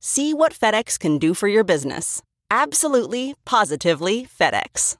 See 0.00 0.32
what 0.32 0.52
FedEx 0.52 0.98
can 0.98 1.18
do 1.18 1.34
for 1.34 1.48
your 1.48 1.64
business. 1.64 2.22
Absolutely, 2.50 3.34
positively 3.44 4.26
FedEx. 4.26 4.96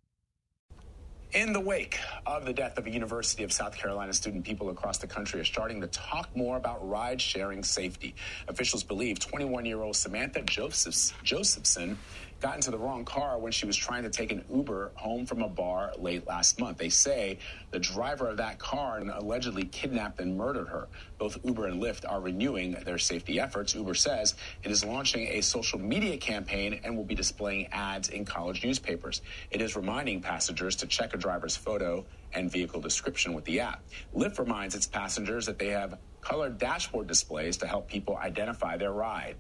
In 1.35 1.53
the 1.53 1.61
wake 1.61 1.99
of 2.27 2.47
the 2.47 2.55
death 2.55 2.79
of 2.79 2.87
a 2.87 2.91
University 2.91 3.45
of 3.45 3.53
South 3.53 3.77
Carolina 3.77 4.13
student, 4.15 4.45
people 4.45 4.71
across 4.71 4.97
the 4.97 5.07
country 5.07 5.39
are 5.39 5.45
starting 5.45 5.79
to 5.83 5.87
talk 5.89 6.35
more 6.35 6.57
about 6.57 6.89
ride 6.89 7.21
sharing 7.21 7.63
safety. 7.63 8.15
Officials 8.49 8.83
believe 8.83 9.21
21 9.21 9.67
year 9.67 9.83
old 9.83 9.95
Samantha 9.95 10.41
Josephs, 10.43 11.13
Josephson 11.23 11.99
got 12.41 12.55
into 12.55 12.71
the 12.71 12.79
wrong 12.79 13.05
car 13.05 13.39
when 13.39 13.51
she 13.51 13.67
was 13.67 13.77
trying 13.77 14.05
to 14.05 14.11
take 14.11 14.31
an 14.31 14.45
Uber 14.53 14.93
home 14.95 15.27
from 15.27 15.43
a 15.43 15.49
bar 15.49 15.93
late 15.99 16.27
last 16.27 16.61
month. 16.61 16.79
They 16.79 16.89
say 16.89 17.39
the 17.71 17.79
driver 17.79 18.29
of 18.29 18.37
that 18.37 18.59
car 18.59 19.01
allegedly 19.01 19.65
kidnapped 19.65 20.21
and 20.21 20.37
murdered 20.37 20.69
her. 20.69 20.89
Both 21.19 21.39
Uber 21.45 21.67
and 21.67 21.83
Lyft 21.83 22.05
are 22.09 22.21
renewing 22.21 22.73
their 22.85 22.99
safety 22.99 23.41
efforts. 23.41 23.75
Uber 23.75 23.95
says 23.95 24.37
it 24.63 24.71
is 24.71 24.85
launching 24.85 25.27
a 25.29 25.41
social 25.41 25.79
media 25.81 26.17
campaign 26.17 26.81
and 26.85 26.97
will 26.97 27.05
be 27.05 27.15
displaying 27.17 27.67
ads 27.73 28.09
in 28.09 28.25
college 28.25 28.65
newspapers. 28.65 29.21
It 29.51 29.61
is 29.61 29.75
reminding 29.75 30.21
passengers 30.21 30.77
to 30.77 30.87
check 30.87 31.15
a 31.15 31.19
driver's 31.19 31.57
photo 31.57 32.07
and 32.33 32.51
vehicle 32.51 32.81
description 32.81 33.35
with 33.35 33.45
the 33.47 33.61
app. 33.61 33.83
Lyft 34.15 34.39
reminds 34.39 34.75
its 34.75 34.87
passengers 34.87 35.47
that 35.47 35.59
they 35.59 35.69
have 35.69 35.99
colored 36.21 36.59
dashboard 36.59 37.07
displays 37.07 37.57
to 37.57 37.67
help 37.67 37.89
people 37.89 38.17
identify 38.17 38.77
their 38.77 38.93
ride. 38.93 39.37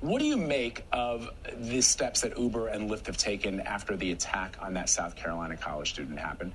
What 0.00 0.18
do 0.18 0.26
you 0.26 0.36
make 0.36 0.84
of 0.92 1.30
the 1.56 1.80
steps 1.80 2.20
that 2.20 2.38
Uber 2.38 2.68
and 2.68 2.90
Lyft 2.90 3.06
have 3.06 3.16
taken 3.16 3.60
after 3.60 3.96
the 3.96 4.12
attack 4.12 4.58
on 4.60 4.74
that 4.74 4.90
South 4.90 5.16
Carolina 5.16 5.56
college 5.56 5.90
student 5.90 6.18
happened? 6.18 6.52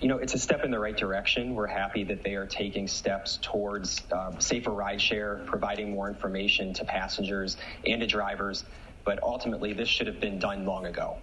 You 0.00 0.08
know, 0.08 0.18
it's 0.18 0.32
a 0.32 0.38
step 0.38 0.64
in 0.64 0.70
the 0.70 0.78
right 0.78 0.96
direction. 0.96 1.54
We're 1.54 1.66
happy 1.66 2.02
that 2.04 2.22
they 2.22 2.34
are 2.34 2.46
taking 2.46 2.88
steps 2.88 3.38
towards 3.42 4.02
uh, 4.10 4.38
safer 4.38 4.70
rideshare, 4.70 5.44
providing 5.44 5.90
more 5.90 6.08
information 6.08 6.72
to 6.74 6.84
passengers 6.84 7.58
and 7.86 8.00
to 8.00 8.06
drivers. 8.06 8.64
But 9.04 9.22
ultimately, 9.22 9.74
this 9.74 9.88
should 9.88 10.06
have 10.06 10.20
been 10.20 10.38
done 10.38 10.64
long 10.64 10.86
ago. 10.86 11.18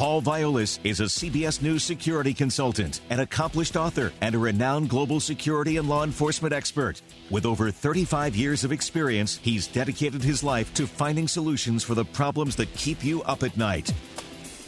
Paul 0.00 0.22
Viollis 0.22 0.78
is 0.82 1.00
a 1.00 1.10
CBS 1.10 1.60
News 1.60 1.84
security 1.84 2.32
consultant, 2.32 3.02
an 3.10 3.20
accomplished 3.20 3.76
author, 3.76 4.14
and 4.22 4.34
a 4.34 4.38
renowned 4.38 4.88
global 4.88 5.20
security 5.20 5.76
and 5.76 5.90
law 5.90 6.04
enforcement 6.04 6.54
expert. 6.54 7.02
With 7.28 7.44
over 7.44 7.70
35 7.70 8.34
years 8.34 8.64
of 8.64 8.72
experience, 8.72 9.36
he's 9.36 9.66
dedicated 9.66 10.22
his 10.22 10.42
life 10.42 10.72
to 10.72 10.86
finding 10.86 11.28
solutions 11.28 11.84
for 11.84 11.94
the 11.94 12.06
problems 12.06 12.56
that 12.56 12.72
keep 12.72 13.04
you 13.04 13.22
up 13.24 13.42
at 13.42 13.58
night. 13.58 13.92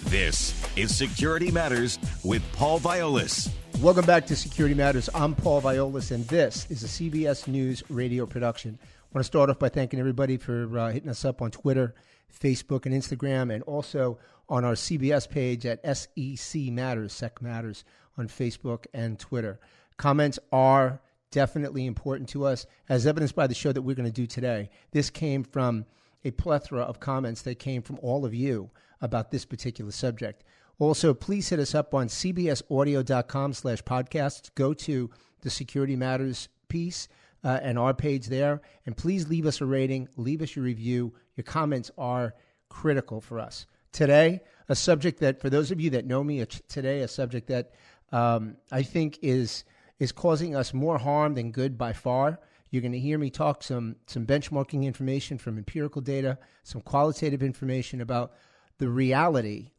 This 0.03 0.53
is 0.77 0.95
Security 0.95 1.51
Matters 1.51 1.99
with 2.23 2.43
Paul 2.53 2.79
Viollis. 2.79 3.49
Welcome 3.81 4.05
back 4.05 4.27
to 4.27 4.37
Security 4.37 4.75
Matters. 4.75 5.09
I'm 5.15 5.35
Paul 5.35 5.63
Viollis, 5.63 6.11
and 6.11 6.29
this 6.29 6.67
is 6.69 6.85
a 6.85 6.89
CBS 6.89 7.49
News 7.49 7.83
radio 7.89 8.27
production. 8.27 8.79
I 8.83 8.87
want 9.15 9.25
to 9.25 9.29
start 9.29 9.49
off 9.49 9.59
by 9.59 9.71
thanking 9.71 9.99
everybody 9.99 10.37
for 10.37 10.79
uh, 10.79 10.91
hitting 10.91 11.09
us 11.09 11.25
up 11.25 11.41
on 11.41 11.51
Twitter, 11.51 11.95
Facebook, 12.39 12.85
and 12.85 12.95
Instagram, 12.95 13.51
and 13.51 13.63
also 13.63 14.19
on 14.49 14.65
our 14.65 14.75
CBS 14.75 15.29
page 15.29 15.67
at 15.67 15.81
SEC 15.97 16.63
Matters, 16.63 17.13
SEC 17.13 17.41
Matters 17.41 17.85
on 18.19 18.29
Facebook 18.29 18.87
and 18.93 19.19
Twitter. 19.19 19.59
Comments 19.97 20.39
are 20.51 21.01
definitely 21.31 21.87
important 21.87 22.29
to 22.31 22.45
us, 22.45 22.67
as 22.89 23.07
evidenced 23.07 23.35
by 23.35 23.47
the 23.47 23.55
show 23.55 23.73
that 23.73 23.83
we're 23.83 23.97
going 23.97 24.09
to 24.09 24.13
do 24.13 24.27
today. 24.27 24.71
This 24.93 25.11
came 25.11 25.43
from 25.43 25.87
a 26.25 26.31
plethora 26.31 26.83
of 26.83 27.01
comments 27.01 27.43
that 27.43 27.59
came 27.59 27.83
from 27.83 27.99
all 28.03 28.25
of 28.25 28.35
you 28.35 28.71
about 29.01 29.31
this 29.31 29.45
particular 29.45 29.91
subject. 29.91 30.45
Also, 30.79 31.15
please 31.15 31.49
hit 31.49 31.59
us 31.59 31.75
up 31.75 31.95
on 31.95 32.07
cbsaudio.com 32.07 33.53
slash 33.53 33.83
podcasts. 33.83 34.51
Go 34.55 34.75
to 34.75 35.11
the 35.41 35.51
Security 35.51 35.97
Matters 35.97 36.49
piece 36.69 37.09
uh, 37.45 37.59
and 37.63 37.79
our 37.79 37.93
page 37.93 38.27
there, 38.27 38.61
and 38.87 38.97
please 38.97 39.29
leave 39.29 39.47
us 39.47 39.61
a 39.61 39.67
rating, 39.67 40.09
leave 40.17 40.43
us 40.43 40.55
your 40.55 40.65
review. 40.65 41.13
Your 41.37 41.45
comments 41.45 41.91
are 41.99 42.35
critical 42.69 43.21
for 43.21 43.41
us 43.41 43.67
today, 43.93 44.41
a 44.69 44.75
subject 44.75 45.21
that, 45.21 45.41
for 45.41 45.51
those 45.51 45.71
of 45.71 45.81
you 45.81 45.91
that 45.91 46.07
know 46.07 46.25
me 46.25 46.45
today, 46.45 47.01
a 47.01 47.09
subject 47.09 47.49
that 47.49 47.73
um, 48.11 48.57
I 48.71 48.83
think 48.83 49.19
is 49.23 49.65
is 49.99 50.11
causing 50.11 50.57
us 50.57 50.75
more 50.75 50.99
harm 50.99 51.35
than 51.35 51.53
good 51.53 51.79
by 51.79 51.93
far. 51.93 52.41
You're 52.71 52.83
going 52.83 52.93
to 52.93 52.99
hear 52.99 53.19
me 53.19 53.31
talk 53.31 53.63
some 53.63 53.97
some 54.07 54.27
benchmarking 54.27 54.85
information 54.85 55.39
from 55.39 55.59
empirical 55.59 56.03
data, 56.03 56.39
some 56.63 56.81
qualitative 56.81 57.43
information 57.43 58.01
about 58.01 58.33
the 58.79 58.89
reality 58.89 59.71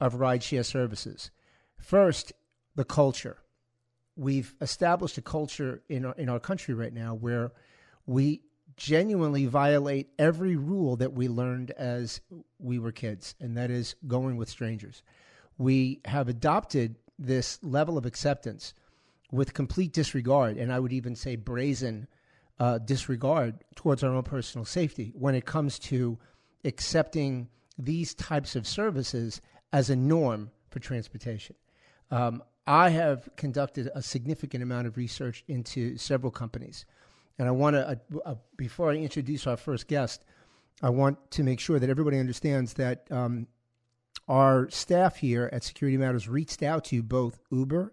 of 0.00 0.14
rideshare 0.14 0.64
services. 0.64 1.30
First, 1.78 2.32
the 2.74 2.84
culture. 2.84 3.38
We've 4.16 4.54
established 4.60 5.16
a 5.18 5.22
culture 5.22 5.82
in 5.88 6.04
our, 6.04 6.14
in 6.14 6.28
our 6.28 6.38
country 6.38 6.74
right 6.74 6.92
now 6.92 7.14
where 7.14 7.52
we 8.06 8.42
genuinely 8.76 9.46
violate 9.46 10.08
every 10.18 10.56
rule 10.56 10.96
that 10.96 11.12
we 11.12 11.28
learned 11.28 11.70
as 11.72 12.20
we 12.58 12.78
were 12.78 12.92
kids, 12.92 13.34
and 13.40 13.56
that 13.56 13.70
is 13.70 13.94
going 14.06 14.36
with 14.36 14.48
strangers. 14.48 15.02
We 15.58 16.00
have 16.04 16.28
adopted 16.28 16.96
this 17.18 17.58
level 17.62 17.98
of 17.98 18.06
acceptance 18.06 18.74
with 19.30 19.54
complete 19.54 19.92
disregard, 19.92 20.56
and 20.56 20.72
I 20.72 20.78
would 20.78 20.92
even 20.92 21.14
say 21.14 21.36
brazen 21.36 22.06
uh, 22.58 22.78
disregard 22.78 23.64
towards 23.74 24.02
our 24.02 24.14
own 24.14 24.22
personal 24.22 24.64
safety 24.64 25.12
when 25.14 25.34
it 25.34 25.46
comes 25.46 25.78
to 25.78 26.18
accepting 26.64 27.48
these 27.78 28.14
types 28.14 28.54
of 28.54 28.66
services 28.66 29.40
as 29.72 29.90
a 29.90 29.96
norm 29.96 30.50
for 30.68 30.78
transportation. 30.78 31.56
Um, 32.10 32.42
I 32.66 32.90
have 32.90 33.28
conducted 33.36 33.90
a 33.94 34.02
significant 34.02 34.62
amount 34.62 34.86
of 34.86 34.96
research 34.96 35.42
into 35.48 35.96
several 35.96 36.30
companies 36.30 36.84
and 37.38 37.48
I 37.48 37.50
want 37.50 37.74
to, 37.74 37.88
uh, 37.88 38.18
uh, 38.24 38.34
before 38.56 38.90
I 38.90 38.96
introduce 38.96 39.46
our 39.46 39.56
first 39.56 39.88
guest, 39.88 40.24
I 40.82 40.90
want 40.90 41.30
to 41.32 41.42
make 41.42 41.60
sure 41.60 41.78
that 41.78 41.90
everybody 41.90 42.18
understands 42.18 42.74
that 42.74 43.06
um, 43.10 43.46
our 44.28 44.68
staff 44.70 45.16
here 45.16 45.48
at 45.52 45.64
Security 45.64 45.96
Matters 45.96 46.28
reached 46.28 46.62
out 46.62 46.84
to 46.86 47.02
both 47.02 47.38
Uber 47.50 47.92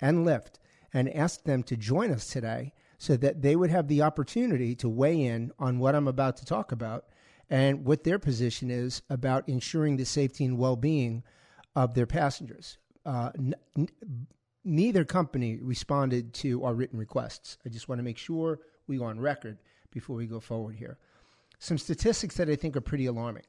and 0.00 0.26
Lyft 0.26 0.56
and 0.92 1.12
asked 1.14 1.44
them 1.44 1.62
to 1.64 1.76
join 1.76 2.10
us 2.10 2.26
today 2.26 2.72
so 2.98 3.16
that 3.16 3.42
they 3.42 3.56
would 3.56 3.70
have 3.70 3.88
the 3.88 4.02
opportunity 4.02 4.74
to 4.76 4.88
weigh 4.88 5.22
in 5.22 5.52
on 5.58 5.78
what 5.78 5.94
I'm 5.94 6.08
about 6.08 6.36
to 6.38 6.44
talk 6.44 6.72
about 6.72 7.06
and 7.50 7.84
what 7.84 8.04
their 8.04 8.18
position 8.18 8.70
is 8.70 9.02
about 9.08 9.48
ensuring 9.48 9.96
the 9.96 10.04
safety 10.04 10.44
and 10.44 10.58
well 10.58 10.76
being 10.76 11.22
of 11.74 11.94
their 11.94 12.06
passengers. 12.06 12.78
Uh, 13.06 13.30
n- 13.36 13.88
neither 14.64 15.04
company 15.04 15.58
responded 15.62 16.34
to 16.34 16.64
our 16.64 16.74
written 16.74 16.98
requests. 16.98 17.56
I 17.64 17.68
just 17.68 17.88
want 17.88 18.00
to 18.00 18.02
make 18.02 18.18
sure 18.18 18.58
we 18.88 18.98
go 18.98 19.04
on 19.04 19.20
record 19.20 19.58
before 19.90 20.16
we 20.16 20.26
go 20.26 20.40
forward 20.40 20.74
here. 20.74 20.98
Some 21.58 21.78
statistics 21.78 22.36
that 22.36 22.48
I 22.48 22.56
think 22.56 22.76
are 22.76 22.80
pretty 22.80 23.06
alarming. 23.06 23.44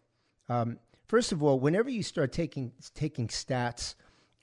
Um, 0.48 0.80
first 1.08 1.32
of 1.32 1.44
all, 1.44 1.60
whenever 1.60 1.90
you 1.90 2.04
start 2.04 2.32
taking 2.32 2.72
taking 2.96 3.28
stats 3.28 3.96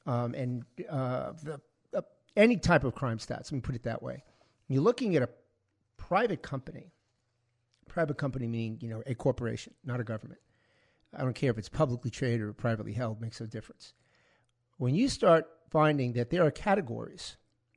um, 0.06 0.34
and 0.34 0.64
uh, 0.88 1.32
the, 1.42 1.60
uh, 1.94 2.02
any 2.36 2.56
type 2.56 2.84
of 2.84 2.94
crime 2.94 3.18
stats, 3.18 3.46
let 3.46 3.52
me 3.52 3.60
put 3.60 3.74
it 3.74 3.82
that 3.84 4.02
way, 4.02 4.22
you're 4.68 4.82
looking 4.82 5.16
at 5.16 5.22
a 5.22 5.28
private 5.96 6.42
company. 6.42 6.92
Private 7.88 8.18
company 8.18 8.46
meaning 8.46 8.78
you 8.80 8.88
know 8.88 9.02
a 9.06 9.14
corporation, 9.14 9.74
not 9.84 10.00
a 10.00 10.04
government. 10.04 10.40
I 11.16 11.22
don't 11.22 11.34
care 11.34 11.50
if 11.50 11.58
it's 11.58 11.68
publicly 11.68 12.10
traded 12.10 12.42
or 12.42 12.52
privately 12.52 12.92
held; 12.92 13.20
makes 13.20 13.40
no 13.40 13.46
difference. 13.46 13.94
When 14.76 14.94
you 14.94 15.08
start 15.08 15.46
finding 15.70 16.12
that 16.12 16.30
there 16.30 16.44
are 16.44 16.50
categories 16.50 17.36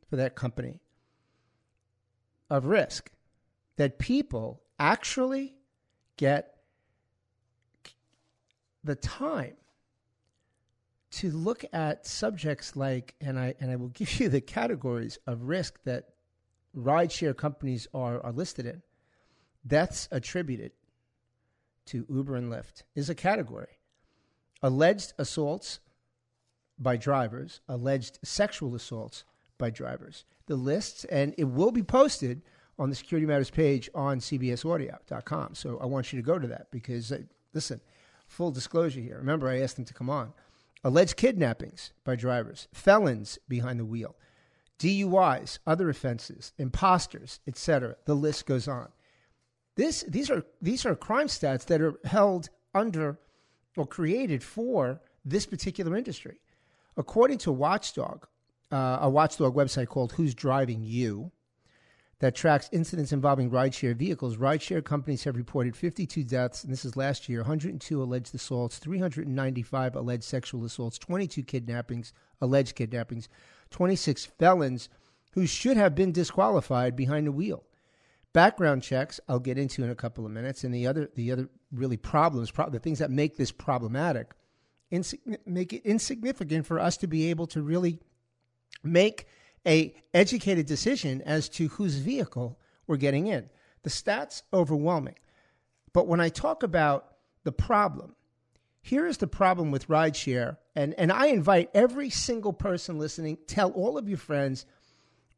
for 0.10 0.18
that 0.18 0.36
company 0.36 0.82
of 2.50 2.66
risk 2.66 3.12
that 3.78 4.00
people 4.00 4.62
actually 4.80 5.56
get 6.18 6.56
the 8.84 8.96
time 8.96 9.56
to 11.12 11.32
look 11.32 11.66
at 11.74 12.06
subjects 12.06 12.76
like 12.76 13.16
and 13.20 13.40
I 13.40 13.56
and 13.60 13.72
I 13.72 13.76
will 13.76 13.90
give 13.90 14.20
you 14.20 14.30
the 14.30 14.42
categories 14.42 15.18
of 15.26 15.44
risk 15.44 15.80
that 15.84 16.10
rideshare 16.76 17.36
companies 17.36 17.88
are, 17.94 18.24
are 18.24 18.32
listed 18.32 18.66
in. 18.66 18.82
Deaths 19.66 20.08
attributed 20.12 20.72
to 21.88 22.06
Uber 22.10 22.36
and 22.36 22.52
Lyft 22.52 22.84
is 22.96 23.10
a 23.10 23.16
category. 23.16 23.80
Alleged 24.62 25.14
assaults 25.18 25.80
by 26.78 26.96
drivers, 26.96 27.62
alleged 27.68 28.20
sexual 28.24 28.76
assaults 28.76 29.24
by 29.58 29.70
drivers, 29.70 30.26
the 30.50 30.58
lists, 30.58 31.06
and 31.06 31.34
it 31.38 31.46
will 31.46 31.72
be 31.72 31.84
posted 31.84 32.42
on 32.78 32.90
the 32.90 32.96
Security 32.96 33.26
Matters 33.26 33.52
page 33.52 33.90
on 33.94 34.20
CBSAudio.com. 34.20 35.56
So 35.56 35.78
I 35.80 35.86
want 35.86 36.12
you 36.12 36.20
to 36.20 36.26
go 36.26 36.40
to 36.40 36.48
that 36.48 36.72
because, 36.72 37.12
uh, 37.12 37.20
listen, 37.54 37.80
full 38.28 38.52
disclosure 38.52 39.00
here. 39.00 39.18
Remember, 39.18 39.48
I 39.48 39.60
asked 39.60 39.76
them 39.76 39.86
to 39.86 39.94
come 39.94 40.10
on. 40.10 40.34
Alleged 40.84 41.18
kidnappings 41.18 41.92
by 42.04 42.16
drivers, 42.16 42.68
felons 42.74 43.38
behind 43.48 43.80
the 43.80 43.86
wheel, 43.86 44.16
DUIs, 44.80 45.60
other 45.68 45.90
offenses, 45.90 46.54
imposters, 46.58 47.40
etc. 47.48 47.96
The 48.06 48.16
list 48.16 48.46
goes 48.46 48.68
on. 48.68 48.88
This, 49.76 50.04
these 50.08 50.30
are 50.30 50.44
these 50.62 50.86
are 50.86 50.96
crime 50.96 51.28
stats 51.28 51.66
that 51.66 51.82
are 51.82 52.00
held 52.06 52.50
under 52.74 53.20
or 53.78 53.86
created 53.86 54.42
for 54.42 55.02
this 55.24 55.46
particular 55.46 55.96
industry. 55.96 56.40
According 56.98 57.38
to 57.40 57.52
Watchdog, 57.52 58.26
uh, 58.72 59.00
a 59.02 59.10
Watchdog 59.10 59.56
website 59.56 59.88
called 59.88 60.14
Who's 60.14 60.34
Driving 60.34 60.84
You, 60.84 61.32
that 62.20 62.36
tracks 62.36 62.70
incidents 62.72 63.14
involving 63.14 63.50
rideshare 63.50 63.96
vehicles. 63.96 64.38
Rideshare 64.38 64.84
companies 64.84 65.24
have 65.24 65.38
reported 65.38 65.76
52 65.76 66.24
deaths, 66.26 66.64
and 66.64 66.72
this 66.72 66.84
is 66.84 66.98
last 66.98 67.30
year, 67.30 67.40
102 67.40 68.04
alleged 68.04 68.36
assaults, 68.36 68.78
395 68.78 69.96
alleged 69.96 70.24
sexual 70.24 70.66
assaults, 70.66 70.98
22 71.00 71.44
kidnappings, 71.44 72.14
alleged 72.42 72.76
kidnappings, 72.76 73.30
26 73.72 74.26
felons 74.26 74.90
who 75.32 75.48
should 75.48 75.78
have 75.78 75.96
been 75.96 76.12
disqualified 76.12 76.96
behind 76.96 77.26
the 77.26 77.32
wheel. 77.32 77.64
Background 78.34 78.84
checks, 78.84 79.20
I'll 79.28 79.40
get 79.40 79.58
into 79.58 79.84
in 79.84 79.90
a 79.90 79.96
couple 79.96 80.26
of 80.26 80.32
minutes, 80.32 80.64
and 80.64 80.74
the 80.74 80.88
other, 80.88 81.10
the 81.16 81.32
other 81.32 81.50
really 81.72 81.98
problems, 81.98 82.52
pro- 82.52 82.70
the 82.70 82.80
things 82.80 83.00
that 83.00 83.10
make 83.10 83.38
this 83.38 83.52
problematic, 83.52 84.34
make 85.46 85.74
it 85.74 85.86
insignificant 85.86 86.66
for 86.66 86.80
us 86.80 86.98
to 86.98 87.08
be 87.08 87.30
able 87.30 87.48
to 87.48 87.62
really 87.62 88.00
make 88.84 89.28
a 89.68 89.94
educated 90.14 90.66
decision 90.66 91.22
as 91.24 91.50
to 91.50 91.68
whose 91.70 91.96
vehicle 91.96 92.60
we're 92.88 92.98
getting 92.98 93.28
in. 93.28 93.50
The 93.84 93.90
stats 93.90 94.44
overwhelming. 94.54 95.16
But 95.94 96.08
when 96.08 96.20
I 96.20 96.30
talk 96.30 96.64
about 96.64 97.14
the 97.44 97.52
problem, 97.52 98.16
here 98.82 99.06
is 99.06 99.18
the 99.18 99.28
problem 99.28 99.72
with 99.72 99.88
rideshare, 99.88 100.58
and, 100.76 100.94
and 100.98 101.12
I 101.12 101.28
invite 101.28 101.70
every 101.74 102.10
single 102.10 102.54
person 102.54 102.98
listening, 102.98 103.38
tell 103.48 103.72
all 103.72 103.98
of 103.98 104.08
your 104.08 104.18
friends, 104.18 104.66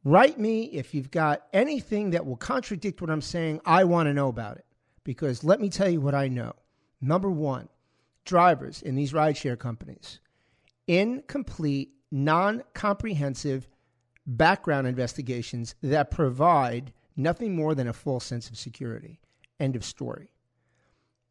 write 0.04 0.38
me 0.38 0.64
if 0.64 0.94
you've 0.94 1.10
got 1.10 1.42
anything 1.52 2.10
that 2.10 2.24
will 2.24 2.36
contradict 2.36 3.00
what 3.00 3.10
I'm 3.10 3.20
saying. 3.20 3.60
I 3.64 3.84
want 3.84 4.06
to 4.06 4.14
know 4.14 4.28
about 4.28 4.58
it. 4.58 4.64
Because 5.04 5.42
let 5.42 5.60
me 5.60 5.68
tell 5.68 5.88
you 5.88 6.00
what 6.00 6.14
I 6.14 6.28
know. 6.28 6.54
Number 7.00 7.30
one, 7.30 7.68
drivers 8.24 8.82
in 8.82 8.94
these 8.94 9.12
rideshare 9.12 9.58
companies, 9.58 10.20
incomplete, 10.86 11.90
non 12.12 12.62
comprehensive 12.74 13.66
background 14.26 14.86
investigations 14.86 15.74
that 15.82 16.10
provide 16.10 16.92
nothing 17.16 17.56
more 17.56 17.74
than 17.74 17.88
a 17.88 17.92
false 17.92 18.24
sense 18.24 18.48
of 18.48 18.56
security. 18.56 19.18
End 19.58 19.74
of 19.74 19.84
story. 19.84 20.30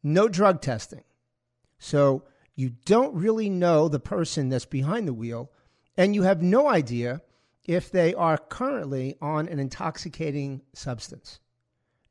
No 0.02 0.28
drug 0.28 0.60
testing. 0.60 1.04
So 1.78 2.24
you 2.54 2.70
don't 2.84 3.14
really 3.14 3.48
know 3.48 3.88
the 3.88 4.00
person 4.00 4.48
that's 4.48 4.66
behind 4.66 5.08
the 5.08 5.14
wheel, 5.14 5.50
and 5.96 6.14
you 6.14 6.22
have 6.22 6.42
no 6.42 6.68
idea 6.68 7.22
if 7.64 7.90
they 7.90 8.12
are 8.14 8.36
currently 8.36 9.16
on 9.22 9.48
an 9.48 9.58
intoxicating 9.58 10.62
substance. 10.74 11.38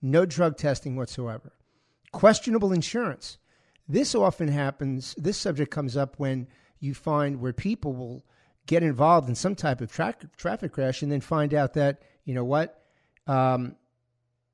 No 0.01 0.25
drug 0.25 0.57
testing 0.57 0.95
whatsoever. 0.95 1.53
Questionable 2.11 2.71
insurance. 2.71 3.37
This 3.87 4.15
often 4.15 4.47
happens, 4.47 5.13
this 5.17 5.37
subject 5.37 5.71
comes 5.71 5.97
up 5.97 6.15
when 6.17 6.47
you 6.79 6.93
find 6.93 7.39
where 7.39 7.53
people 7.53 7.93
will 7.93 8.23
get 8.67 8.83
involved 8.83 9.27
in 9.29 9.35
some 9.35 9.55
type 9.55 9.81
of 9.81 9.91
tra- 9.91 10.15
traffic 10.37 10.71
crash 10.71 11.01
and 11.01 11.11
then 11.11 11.21
find 11.21 11.53
out 11.53 11.73
that, 11.73 12.01
you 12.25 12.33
know 12.33 12.43
what, 12.43 12.83
um, 13.27 13.75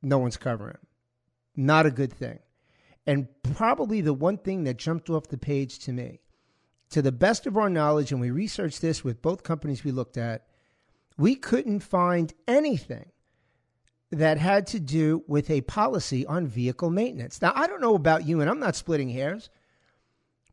no 0.02 0.18
one's 0.18 0.38
covering. 0.38 0.78
Not 1.56 1.86
a 1.86 1.92
good 1.92 2.14
thing. 2.14 2.40
And 3.06 3.28
probably 3.56 4.02
the 4.02 4.14
one 4.14 4.38
thing 4.38 4.66
that 4.66 4.78
jumped 4.78 5.10
off 5.10 5.28
the 5.28 5.38
page 5.38 5.80
to 5.80 5.94
me, 5.94 6.20
to 6.90 7.02
the 7.02 7.12
best 7.12 7.48
of 7.48 7.58
our 7.58 7.70
knowledge, 7.70 8.12
and 8.12 8.22
we 8.22 8.32
researched 8.32 8.82
this 8.82 9.04
with 9.04 9.22
both 9.22 9.44
companies 9.44 9.84
we 9.84 9.92
looked 9.92 10.18
at, 10.18 10.46
we 11.18 11.36
couldn't 11.36 11.80
find 11.80 12.34
anything 12.48 13.12
that 14.12 14.38
had 14.38 14.68
to 14.68 14.80
do 14.80 15.24
with 15.28 15.50
a 15.50 15.62
policy 15.62 16.26
on 16.26 16.48
vehicle 16.48 16.90
maintenance. 16.90 17.42
Now, 17.42 17.54
I 17.56 17.68
don't 17.68 17.82
know 17.82 17.96
about 17.96 18.26
you, 18.26 18.40
and 18.40 18.50
I'm 18.50 18.60
not 18.60 18.76
splitting 18.76 19.10
hairs. 19.10 19.50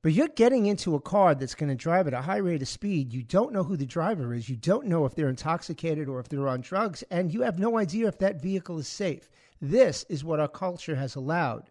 But 0.05 0.13
you're 0.13 0.29
getting 0.29 0.67
into 0.67 0.95
a 0.95 1.01
car 1.01 1.35
that's 1.35 1.55
going 1.55 1.71
to 1.71 1.75
drive 1.75 2.07
at 2.07 2.13
a 2.13 2.21
high 2.21 2.37
rate 2.37 2.61
of 2.61 2.69
speed. 2.69 3.15
You 3.15 3.23
don't 3.23 3.55
know 3.55 3.65
who 3.65 3.75
the 3.75 3.87
driver 3.87 4.35
is. 4.35 4.51
You 4.51 4.57
don't 4.57 4.87
know 4.87 5.07
if 5.07 5.15
they're 5.15 5.31
intoxicated 5.31 6.11
or 6.11 6.21
if 6.21 6.29
they're 6.29 6.47
on 6.47 6.61
drugs. 6.61 7.03
And 7.11 7.33
you 7.33 7.41
have 7.41 7.59
no 7.59 7.79
idea 7.79 8.09
if 8.09 8.19
that 8.19 8.43
vehicle 8.43 8.79
is 8.79 8.87
safe. 8.87 9.31
This 9.63 10.05
is 10.11 10.23
what 10.23 10.41
our 10.41 10.49
culture 10.49 10.95
has 10.97 11.17
allowed 11.17 11.71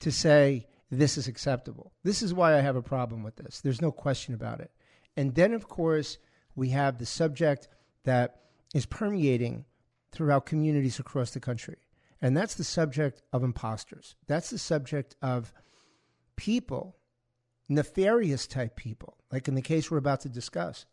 to 0.00 0.10
say 0.10 0.66
this 0.90 1.18
is 1.18 1.28
acceptable. 1.28 1.92
This 2.04 2.22
is 2.22 2.32
why 2.32 2.56
I 2.56 2.62
have 2.62 2.76
a 2.76 2.80
problem 2.80 3.22
with 3.22 3.36
this. 3.36 3.60
There's 3.60 3.82
no 3.82 3.92
question 3.92 4.32
about 4.32 4.60
it. 4.60 4.70
And 5.14 5.34
then, 5.34 5.52
of 5.52 5.68
course, 5.68 6.16
we 6.56 6.70
have 6.70 6.96
the 6.96 7.04
subject 7.04 7.68
that 8.04 8.40
is 8.74 8.86
permeating 8.86 9.66
throughout 10.10 10.46
communities 10.46 10.98
across 10.98 11.32
the 11.32 11.40
country. 11.40 11.76
And 12.22 12.34
that's 12.34 12.54
the 12.54 12.64
subject 12.64 13.20
of 13.30 13.44
imposters. 13.44 14.16
That's 14.26 14.48
the 14.48 14.58
subject 14.58 15.16
of 15.20 15.52
people, 16.36 16.96
nefarious 17.68 18.46
type 18.46 18.76
people, 18.76 19.16
like 19.30 19.48
in 19.48 19.54
the 19.54 19.62
case 19.62 19.90
we're 19.90 19.98
about 19.98 20.20
to 20.20 20.28
discuss, 20.28 20.86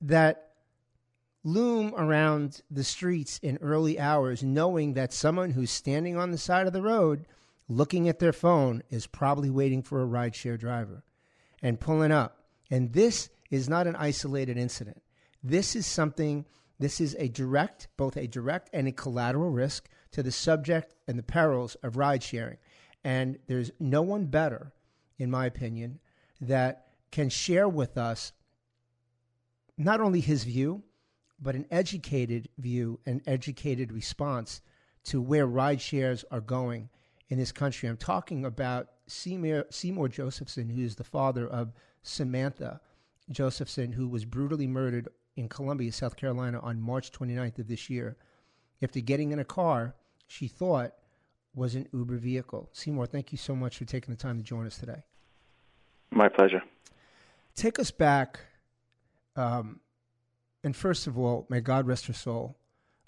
that 0.00 0.50
loom 1.44 1.94
around 1.96 2.60
the 2.70 2.84
streets 2.84 3.38
in 3.38 3.58
early 3.62 3.98
hours, 3.98 4.42
knowing 4.42 4.94
that 4.94 5.12
someone 5.12 5.50
who's 5.50 5.70
standing 5.70 6.16
on 6.16 6.32
the 6.32 6.38
side 6.38 6.66
of 6.66 6.72
the 6.72 6.82
road 6.82 7.24
looking 7.68 8.08
at 8.08 8.18
their 8.18 8.32
phone 8.32 8.82
is 8.90 9.06
probably 9.06 9.50
waiting 9.50 9.82
for 9.82 10.02
a 10.02 10.06
rideshare 10.06 10.58
driver 10.58 11.04
and 11.62 11.80
pulling 11.80 12.12
up. 12.12 12.44
And 12.70 12.92
this 12.92 13.30
is 13.50 13.68
not 13.68 13.86
an 13.86 13.96
isolated 13.96 14.56
incident. 14.56 15.02
This 15.42 15.76
is 15.76 15.86
something, 15.86 16.44
this 16.78 17.00
is 17.00 17.14
a 17.18 17.28
direct, 17.28 17.88
both 17.96 18.16
a 18.16 18.26
direct 18.26 18.70
and 18.72 18.88
a 18.88 18.92
collateral 18.92 19.50
risk 19.50 19.88
to 20.12 20.22
the 20.22 20.32
subject 20.32 20.94
and 21.06 21.18
the 21.18 21.22
perils 21.22 21.76
of 21.76 21.96
ride 21.96 22.22
sharing. 22.22 22.58
And 23.06 23.38
there's 23.46 23.70
no 23.78 24.02
one 24.02 24.26
better, 24.26 24.72
in 25.16 25.30
my 25.30 25.46
opinion, 25.46 26.00
that 26.40 26.88
can 27.12 27.28
share 27.28 27.68
with 27.68 27.96
us 27.96 28.32
not 29.78 30.00
only 30.00 30.18
his 30.18 30.42
view, 30.42 30.82
but 31.40 31.54
an 31.54 31.66
educated 31.70 32.48
view, 32.58 32.98
an 33.06 33.22
educated 33.24 33.92
response 33.92 34.60
to 35.04 35.22
where 35.22 35.46
ride 35.46 35.80
shares 35.80 36.24
are 36.32 36.40
going 36.40 36.88
in 37.28 37.38
this 37.38 37.52
country. 37.52 37.88
I'm 37.88 37.96
talking 37.96 38.44
about 38.44 38.88
Seymour, 39.06 39.66
Seymour 39.70 40.08
Josephson, 40.08 40.68
who 40.68 40.82
is 40.82 40.96
the 40.96 41.04
father 41.04 41.46
of 41.46 41.72
Samantha 42.02 42.80
Josephson, 43.30 43.92
who 43.92 44.08
was 44.08 44.24
brutally 44.24 44.66
murdered 44.66 45.08
in 45.36 45.48
Columbia, 45.48 45.92
South 45.92 46.16
Carolina 46.16 46.58
on 46.58 46.80
March 46.80 47.12
29th 47.12 47.60
of 47.60 47.68
this 47.68 47.88
year. 47.88 48.16
After 48.82 48.98
getting 48.98 49.30
in 49.30 49.38
a 49.38 49.44
car, 49.44 49.94
she 50.26 50.48
thought 50.48 50.92
was 51.56 51.74
an 51.74 51.88
Uber 51.92 52.18
vehicle. 52.18 52.68
Seymour, 52.72 53.06
thank 53.06 53.32
you 53.32 53.38
so 53.38 53.56
much 53.56 53.78
for 53.78 53.86
taking 53.86 54.14
the 54.14 54.20
time 54.20 54.36
to 54.36 54.44
join 54.44 54.66
us 54.66 54.78
today. 54.78 55.02
My 56.10 56.28
pleasure. 56.28 56.62
Take 57.56 57.78
us 57.78 57.90
back. 57.90 58.40
Um, 59.34 59.80
and 60.62 60.76
first 60.76 61.06
of 61.06 61.18
all, 61.18 61.46
may 61.48 61.60
God 61.60 61.86
rest 61.86 62.06
her 62.06 62.12
soul. 62.12 62.56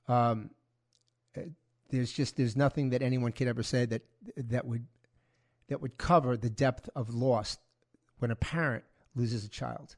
Um, 0.08 0.50
there's 1.90 2.12
just 2.12 2.36
there's 2.36 2.56
nothing 2.56 2.90
that 2.90 3.02
anyone 3.02 3.32
could 3.32 3.48
ever 3.48 3.62
say 3.62 3.84
that 3.86 4.02
that 4.36 4.66
would 4.66 4.86
that 5.68 5.80
would 5.80 5.96
cover 5.98 6.36
the 6.36 6.50
depth 6.50 6.88
of 6.94 7.14
loss 7.14 7.58
when 8.18 8.30
a 8.30 8.36
parent 8.36 8.84
loses 9.14 9.44
a 9.44 9.48
child. 9.48 9.96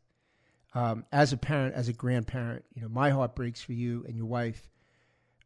Um, 0.73 1.05
as 1.11 1.33
a 1.33 1.37
parent, 1.37 1.75
as 1.75 1.89
a 1.89 1.93
grandparent, 1.93 2.65
you 2.75 2.83
know, 2.83 2.89
my 2.89 3.11
heart 3.11 3.35
breaks 3.35 3.61
for 3.61 3.73
you 3.73 4.05
and 4.07 4.17
your 4.17 4.27
wife, 4.27 4.69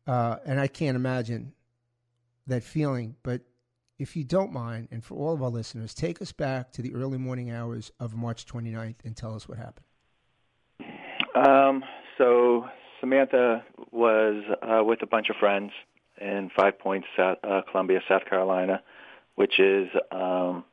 uh, 0.06 0.37
and 0.44 0.61
I 0.61 0.66
can't 0.66 0.96
imagine 0.96 1.53
that 2.46 2.62
feeling. 2.62 3.16
But 3.22 3.42
if 3.98 4.16
you 4.16 4.24
don't 4.24 4.52
mind, 4.52 4.88
and 4.90 5.04
for 5.04 5.14
all 5.14 5.34
of 5.34 5.42
our 5.42 5.50
listeners, 5.50 5.94
take 5.94 6.20
us 6.20 6.32
back 6.32 6.72
to 6.72 6.82
the 6.82 6.94
early 6.94 7.18
morning 7.18 7.50
hours 7.50 7.92
of 8.00 8.14
March 8.14 8.44
29th 8.46 8.96
and 9.04 9.16
tell 9.16 9.34
us 9.34 9.48
what 9.48 9.58
happened. 9.58 9.86
Um, 11.34 11.84
so 12.18 12.66
Samantha 13.00 13.64
was 13.90 14.42
uh, 14.62 14.82
with 14.84 15.02
a 15.02 15.06
bunch 15.06 15.28
of 15.30 15.36
friends 15.36 15.72
in 16.20 16.50
Five 16.56 16.78
Points, 16.78 17.06
South, 17.16 17.38
uh, 17.44 17.62
Columbia, 17.70 18.00
South 18.08 18.24
Carolina, 18.28 18.82
which 19.34 19.58
is 19.58 19.88
um, 20.12 20.64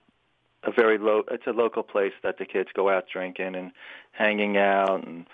a 0.63 0.71
very 0.75 0.97
low. 0.97 1.23
It's 1.31 1.47
a 1.47 1.51
local 1.51 1.83
place 1.83 2.13
that 2.23 2.37
the 2.37 2.45
kids 2.45 2.69
go 2.75 2.89
out 2.89 3.05
drinking 3.11 3.55
and 3.55 3.71
hanging 4.11 4.57
out 4.57 5.05
and 5.05 5.25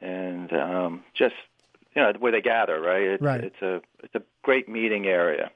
and 0.00 0.52
um, 0.52 1.04
just 1.14 1.34
you 1.94 2.02
know 2.02 2.12
where 2.18 2.32
they 2.32 2.40
gather. 2.40 2.80
Right. 2.80 3.02
It's, 3.02 3.22
right. 3.22 3.44
It's 3.44 3.62
a 3.62 3.80
it's 4.02 4.14
a 4.14 4.22
great 4.42 4.68
meeting 4.68 5.06
area. 5.06 5.50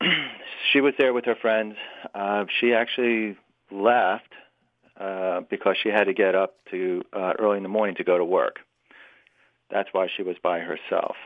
she 0.72 0.80
was 0.80 0.94
there 0.98 1.12
with 1.12 1.24
her 1.26 1.34
friends. 1.34 1.76
Uh, 2.14 2.44
she 2.60 2.72
actually 2.74 3.36
left 3.70 4.32
uh, 4.98 5.40
because 5.48 5.76
she 5.82 5.88
had 5.88 6.04
to 6.04 6.14
get 6.14 6.34
up 6.34 6.56
to 6.70 7.02
uh, 7.12 7.32
early 7.38 7.56
in 7.56 7.62
the 7.62 7.68
morning 7.68 7.96
to 7.96 8.04
go 8.04 8.18
to 8.18 8.24
work. 8.24 8.60
that's 9.70 9.88
why 9.92 10.08
she 10.16 10.22
was 10.22 10.36
by 10.42 10.58
herself. 10.58 11.16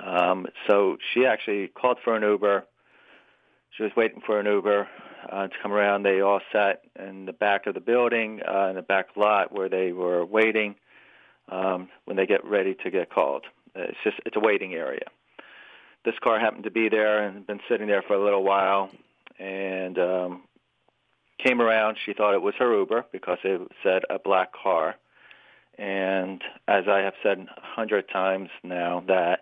Um, 0.00 0.46
so 0.68 0.96
she 1.12 1.26
actually 1.26 1.68
called 1.68 1.98
for 2.04 2.14
an 2.16 2.22
Uber. 2.22 2.64
She 3.76 3.82
was 3.82 3.92
waiting 3.96 4.20
for 4.24 4.38
an 4.38 4.46
Uber 4.46 4.88
uh, 5.30 5.48
to 5.48 5.54
come 5.62 5.72
around. 5.72 6.02
They 6.02 6.20
all 6.20 6.40
sat 6.52 6.82
in 6.98 7.26
the 7.26 7.32
back 7.32 7.66
of 7.66 7.74
the 7.74 7.80
building, 7.80 8.40
uh, 8.46 8.68
in 8.68 8.76
the 8.76 8.82
back 8.82 9.16
lot 9.16 9.52
where 9.52 9.68
they 9.68 9.92
were 9.92 10.24
waiting 10.24 10.76
um, 11.50 11.88
when 12.04 12.16
they 12.16 12.26
get 12.26 12.44
ready 12.44 12.74
to 12.84 12.90
get 12.90 13.10
called. 13.10 13.44
It's 13.74 13.98
just 14.04 14.16
it's 14.24 14.36
a 14.36 14.40
waiting 14.40 14.74
area. 14.74 15.06
This 16.08 16.18
car 16.20 16.40
happened 16.40 16.64
to 16.64 16.70
be 16.70 16.88
there 16.88 17.22
and 17.22 17.46
been 17.46 17.60
sitting 17.68 17.86
there 17.86 18.00
for 18.00 18.14
a 18.14 18.24
little 18.24 18.42
while, 18.42 18.90
and 19.38 19.98
um, 19.98 20.42
came 21.36 21.60
around. 21.60 21.98
She 22.06 22.14
thought 22.14 22.32
it 22.32 22.40
was 22.40 22.54
her 22.58 22.74
Uber 22.74 23.04
because 23.12 23.36
it 23.44 23.60
said 23.82 24.04
a 24.08 24.18
black 24.18 24.54
car. 24.54 24.96
And 25.76 26.42
as 26.66 26.84
I 26.88 27.00
have 27.00 27.12
said 27.22 27.40
a 27.40 27.60
hundred 27.60 28.08
times 28.08 28.48
now, 28.64 29.04
that 29.06 29.40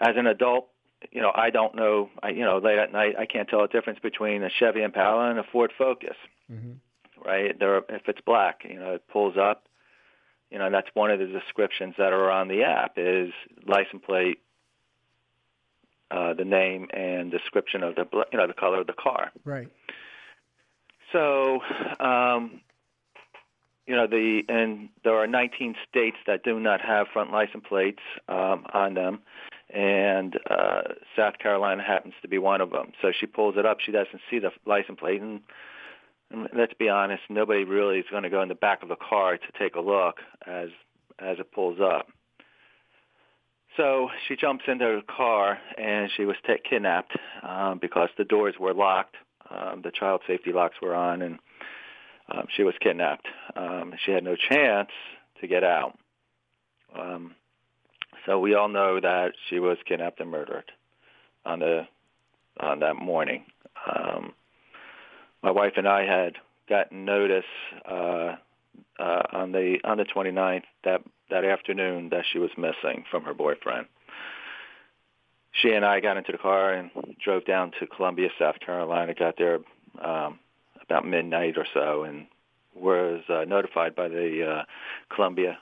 as 0.00 0.16
an 0.16 0.26
adult, 0.26 0.68
you 1.10 1.20
know, 1.20 1.32
I 1.34 1.50
don't 1.50 1.74
know. 1.74 2.08
I, 2.22 2.30
you 2.30 2.42
know, 2.46 2.56
late 2.56 2.78
at 2.78 2.90
night, 2.90 3.16
I 3.18 3.26
can't 3.26 3.46
tell 3.46 3.60
the 3.60 3.68
difference 3.68 3.98
between 4.02 4.42
a 4.42 4.48
Chevy 4.48 4.80
Impala 4.80 5.28
and 5.28 5.38
a 5.38 5.44
Ford 5.52 5.70
Focus. 5.76 6.16
Mm-hmm. 6.50 7.28
Right? 7.28 7.58
There, 7.58 7.76
if 7.90 8.08
it's 8.08 8.22
black, 8.24 8.62
you 8.64 8.78
know, 8.78 8.94
it 8.94 9.06
pulls 9.12 9.36
up. 9.36 9.64
You 10.50 10.58
know, 10.58 10.70
that's 10.70 10.88
one 10.94 11.10
of 11.10 11.18
the 11.18 11.26
descriptions 11.26 11.96
that 11.98 12.14
are 12.14 12.30
on 12.30 12.48
the 12.48 12.62
app 12.62 12.94
is 12.96 13.32
license 13.66 14.02
plate, 14.06 14.38
uh, 16.10 16.34
the 16.34 16.44
name, 16.44 16.88
and 16.92 17.30
description 17.30 17.82
of 17.82 17.94
the 17.94 18.06
you 18.32 18.38
know 18.38 18.46
the 18.46 18.54
color 18.54 18.80
of 18.80 18.86
the 18.86 18.92
car. 18.92 19.32
Right. 19.44 19.68
So, 21.12 21.60
um, 22.00 22.60
you 23.86 23.94
know, 23.94 24.06
the 24.06 24.42
and 24.48 24.88
there 25.04 25.14
are 25.14 25.26
19 25.26 25.76
states 25.88 26.16
that 26.26 26.42
do 26.42 26.58
not 26.58 26.80
have 26.80 27.06
front 27.12 27.30
license 27.30 27.64
plates 27.68 28.02
um, 28.28 28.66
on 28.72 28.94
them, 28.94 29.20
and 29.70 30.36
uh, 30.50 30.82
South 31.16 31.38
Carolina 31.38 31.82
happens 31.82 32.14
to 32.22 32.28
be 32.28 32.38
one 32.38 32.60
of 32.60 32.70
them. 32.70 32.92
So 33.00 33.12
she 33.18 33.26
pulls 33.26 33.56
it 33.56 33.64
up. 33.64 33.78
She 33.80 33.92
doesn't 33.92 34.20
see 34.30 34.40
the 34.40 34.50
license 34.66 34.98
plate, 34.98 35.22
and, 35.22 35.40
and 36.30 36.48
let's 36.56 36.74
be 36.74 36.88
honest, 36.88 37.22
nobody 37.28 37.64
really 37.64 37.98
is 37.98 38.06
going 38.10 38.24
to 38.24 38.30
go 38.30 38.42
in 38.42 38.48
the 38.48 38.54
back 38.54 38.82
of 38.82 38.88
the 38.88 38.96
car 38.96 39.36
to 39.36 39.58
take 39.58 39.76
a 39.76 39.80
look 39.80 40.18
as 40.46 40.70
as 41.18 41.38
it 41.38 41.52
pulls 41.52 41.78
up. 41.80 42.08
So 43.76 44.08
she 44.26 44.36
jumps 44.36 44.64
into 44.68 44.84
the 44.84 45.12
car, 45.12 45.58
and 45.76 46.10
she 46.16 46.24
was 46.24 46.36
t- 46.46 46.54
kidnapped 46.68 47.16
um, 47.42 47.78
because 47.78 48.08
the 48.16 48.24
doors 48.24 48.54
were 48.58 48.72
locked 48.72 49.16
um, 49.50 49.82
the 49.82 49.90
child 49.90 50.22
safety 50.26 50.52
locks 50.52 50.76
were 50.80 50.94
on, 50.94 51.22
and 51.22 51.38
um, 52.32 52.46
she 52.56 52.62
was 52.62 52.74
kidnapped. 52.80 53.26
Um, 53.54 53.94
she 54.04 54.12
had 54.12 54.24
no 54.24 54.36
chance 54.36 54.90
to 55.40 55.46
get 55.46 55.64
out. 55.64 55.98
Um, 56.98 57.34
so 58.24 58.40
we 58.40 58.54
all 58.54 58.68
know 58.68 58.98
that 59.00 59.32
she 59.48 59.60
was 59.60 59.78
kidnapped 59.86 60.20
and 60.20 60.30
murdered 60.30 60.72
on 61.44 61.60
the 61.60 61.86
on 62.58 62.80
that 62.80 62.96
morning. 62.96 63.44
Um, 63.94 64.32
my 65.42 65.50
wife 65.50 65.74
and 65.76 65.86
I 65.86 66.06
had 66.06 66.34
gotten 66.68 67.04
notice 67.04 67.44
uh, 67.84 68.36
uh, 68.98 69.22
on 69.32 69.52
the 69.52 69.78
on 69.84 69.98
the 69.98 70.04
29th 70.04 70.64
that 70.84 71.02
that 71.30 71.44
afternoon 71.44 72.10
that 72.10 72.24
she 72.32 72.38
was 72.38 72.50
missing 72.56 73.04
from 73.10 73.24
her 73.24 73.34
boyfriend 73.34 73.86
she 75.60 75.72
and 75.72 75.84
I 75.84 76.00
got 76.00 76.16
into 76.16 76.32
the 76.32 76.38
car 76.38 76.72
and 76.72 76.90
drove 77.22 77.44
down 77.44 77.72
to 77.80 77.86
Columbia, 77.86 78.28
South 78.38 78.60
Carolina. 78.60 79.14
Got 79.14 79.36
there 79.38 79.60
um, 80.02 80.38
about 80.82 81.06
midnight 81.06 81.56
or 81.56 81.66
so, 81.72 82.04
and 82.04 82.26
was 82.74 83.22
uh, 83.28 83.44
notified 83.46 83.94
by 83.94 84.08
the 84.08 84.46
uh, 84.46 85.14
Columbia, 85.14 85.58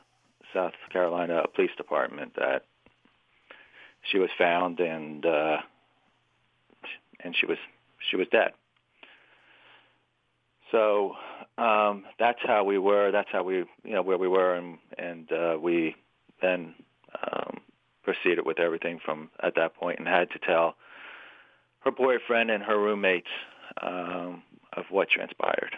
South 0.52 0.72
Carolina 0.90 1.44
Police 1.54 1.70
Department 1.76 2.32
that 2.36 2.64
she 4.02 4.18
was 4.18 4.30
found 4.36 4.80
and 4.80 5.24
uh, 5.24 5.58
and 7.20 7.36
she 7.38 7.46
was 7.46 7.58
she 8.10 8.16
was 8.16 8.26
dead. 8.32 8.52
So 10.72 11.14
um, 11.58 12.04
that's 12.18 12.40
how 12.44 12.64
we 12.64 12.78
were. 12.78 13.10
That's 13.12 13.28
how 13.32 13.42
we 13.42 13.58
you 13.84 13.94
know 13.94 14.02
where 14.02 14.18
we 14.18 14.28
were, 14.28 14.54
and 14.54 14.78
and 14.98 15.30
uh, 15.30 15.56
we 15.60 15.94
then 16.42 16.74
um, 17.22 17.60
proceeded 18.02 18.44
with 18.44 18.58
everything 18.58 19.00
from 19.04 19.30
at 19.42 19.54
that 19.56 19.74
point 19.74 19.98
and 19.98 20.08
had 20.08 20.30
to 20.30 20.38
tell 20.38 20.76
her 21.80 21.90
boyfriend 21.90 22.50
and 22.50 22.62
her 22.62 22.78
roommates 22.78 23.28
um, 23.82 24.42
of 24.72 24.84
what 24.90 25.08
transpired. 25.10 25.76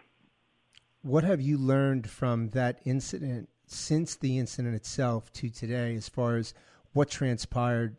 What 1.03 1.25
have 1.25 1.41
you 1.41 1.59
learned 1.59 2.09
from 2.09 2.51
that 2.51 2.81
incident 2.85 3.49
since 3.67 4.17
the 4.17 4.39
incident 4.39 4.75
itself 4.75 5.33
to 5.35 5.51
today, 5.51 5.95
as 5.95 6.09
far 6.09 6.37
as 6.37 6.55
what 6.93 7.11
transpired 7.11 7.97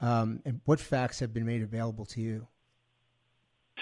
um, 0.00 0.40
and 0.44 0.60
what 0.64 0.78
facts 0.78 1.20
have 1.20 1.34
been 1.34 1.46
made 1.46 1.62
available 1.62 2.04
to 2.06 2.20
you? 2.20 2.46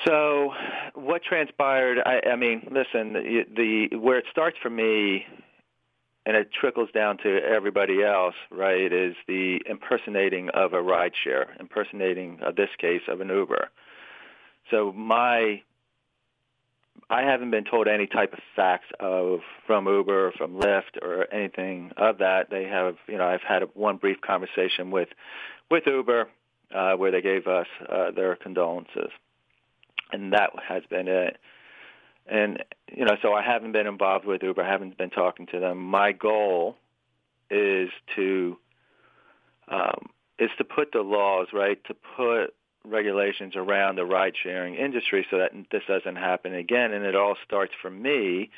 So, 0.05 0.53
what 0.95 1.23
transpired? 1.23 1.99
I, 2.05 2.31
I 2.31 2.37
mean, 2.37 2.69
listen, 2.71 3.13
the, 3.13 3.45
the 3.91 3.97
where 3.97 4.19
it 4.19 4.25
starts 4.31 4.57
for 4.63 4.71
me 4.71 5.27
and 6.27 6.37
it 6.37 6.51
trickles 6.53 6.89
down 6.95 7.19
to 7.19 7.39
everybody 7.45 8.03
else, 8.03 8.35
right, 8.51 8.91
is 8.93 9.15
the 9.29 9.61
impersonating 9.69 10.49
of 10.51 10.73
a 10.73 10.79
rideshare, 10.79 11.61
impersonating, 11.61 12.41
uh, 12.45 12.51
this 12.51 12.71
case, 12.79 13.03
of 13.09 13.21
an 13.21 13.29
Uber. 13.29 13.69
So 14.71 14.91
my, 14.93 15.61
I 17.11 17.23
haven't 17.23 17.51
been 17.51 17.65
told 17.65 17.89
any 17.89 18.07
type 18.07 18.33
of 18.33 18.39
facts 18.57 18.87
of 19.01 19.41
from 19.67 19.87
Uber, 19.87 20.29
or 20.29 20.33
from 20.33 20.55
Lyft, 20.55 21.03
or 21.03 21.33
anything 21.33 21.91
of 21.99 22.19
that. 22.19 22.49
They 22.49 22.65
have, 22.65 22.97
you 23.07 23.19
know, 23.19 23.27
I've 23.27 23.43
had 23.43 23.65
one 23.75 23.99
brief 23.99 24.21
conversation 24.23 24.91
with, 24.91 25.09
with 25.71 25.83
Uber, 25.87 26.29
uh, 26.75 26.95
where 26.95 27.11
they 27.11 27.21
gave 27.21 27.47
us 27.47 27.67
uh, 27.87 28.13
their 28.13 28.35
condolences, 28.37 29.11
and 30.13 30.33
that 30.33 30.51
has 30.69 30.83
been 30.89 31.09
it 31.09 31.39
and 32.27 32.63
you 32.95 33.05
know, 33.05 33.17
so 33.23 33.33
I 33.33 33.43
haven't 33.43 33.73
been 33.73 33.87
involved 33.87 34.25
with 34.25 34.43
Uber. 34.43 34.63
I 34.63 34.71
haven't 34.71 34.97
been 34.97 35.11
talking 35.11 35.47
to 35.47 35.61
them. 35.61 35.79
My 35.79 36.13
goal 36.13 36.77
is 37.51 37.91
to 38.17 38.57
um, 39.69 40.11
is 40.39 40.51
to 40.59 40.65
put 40.65 40.93
the 40.93 41.01
laws 41.01 41.49
right 41.53 41.83
to 41.85 41.95
put 42.17 42.55
regulations 42.87 43.57
around 43.57 43.97
the 43.97 44.05
ride 44.05 44.35
sharing 44.43 44.75
industry 44.75 45.27
so 45.31 45.39
that 45.39 45.53
this 45.71 45.83
doesn't 45.89 46.17
happen 46.17 46.55
again. 46.55 46.93
And 46.93 47.05
it 47.05 47.17
all 47.17 47.37
starts 47.47 47.73
for 47.81 47.91
me 47.91 48.51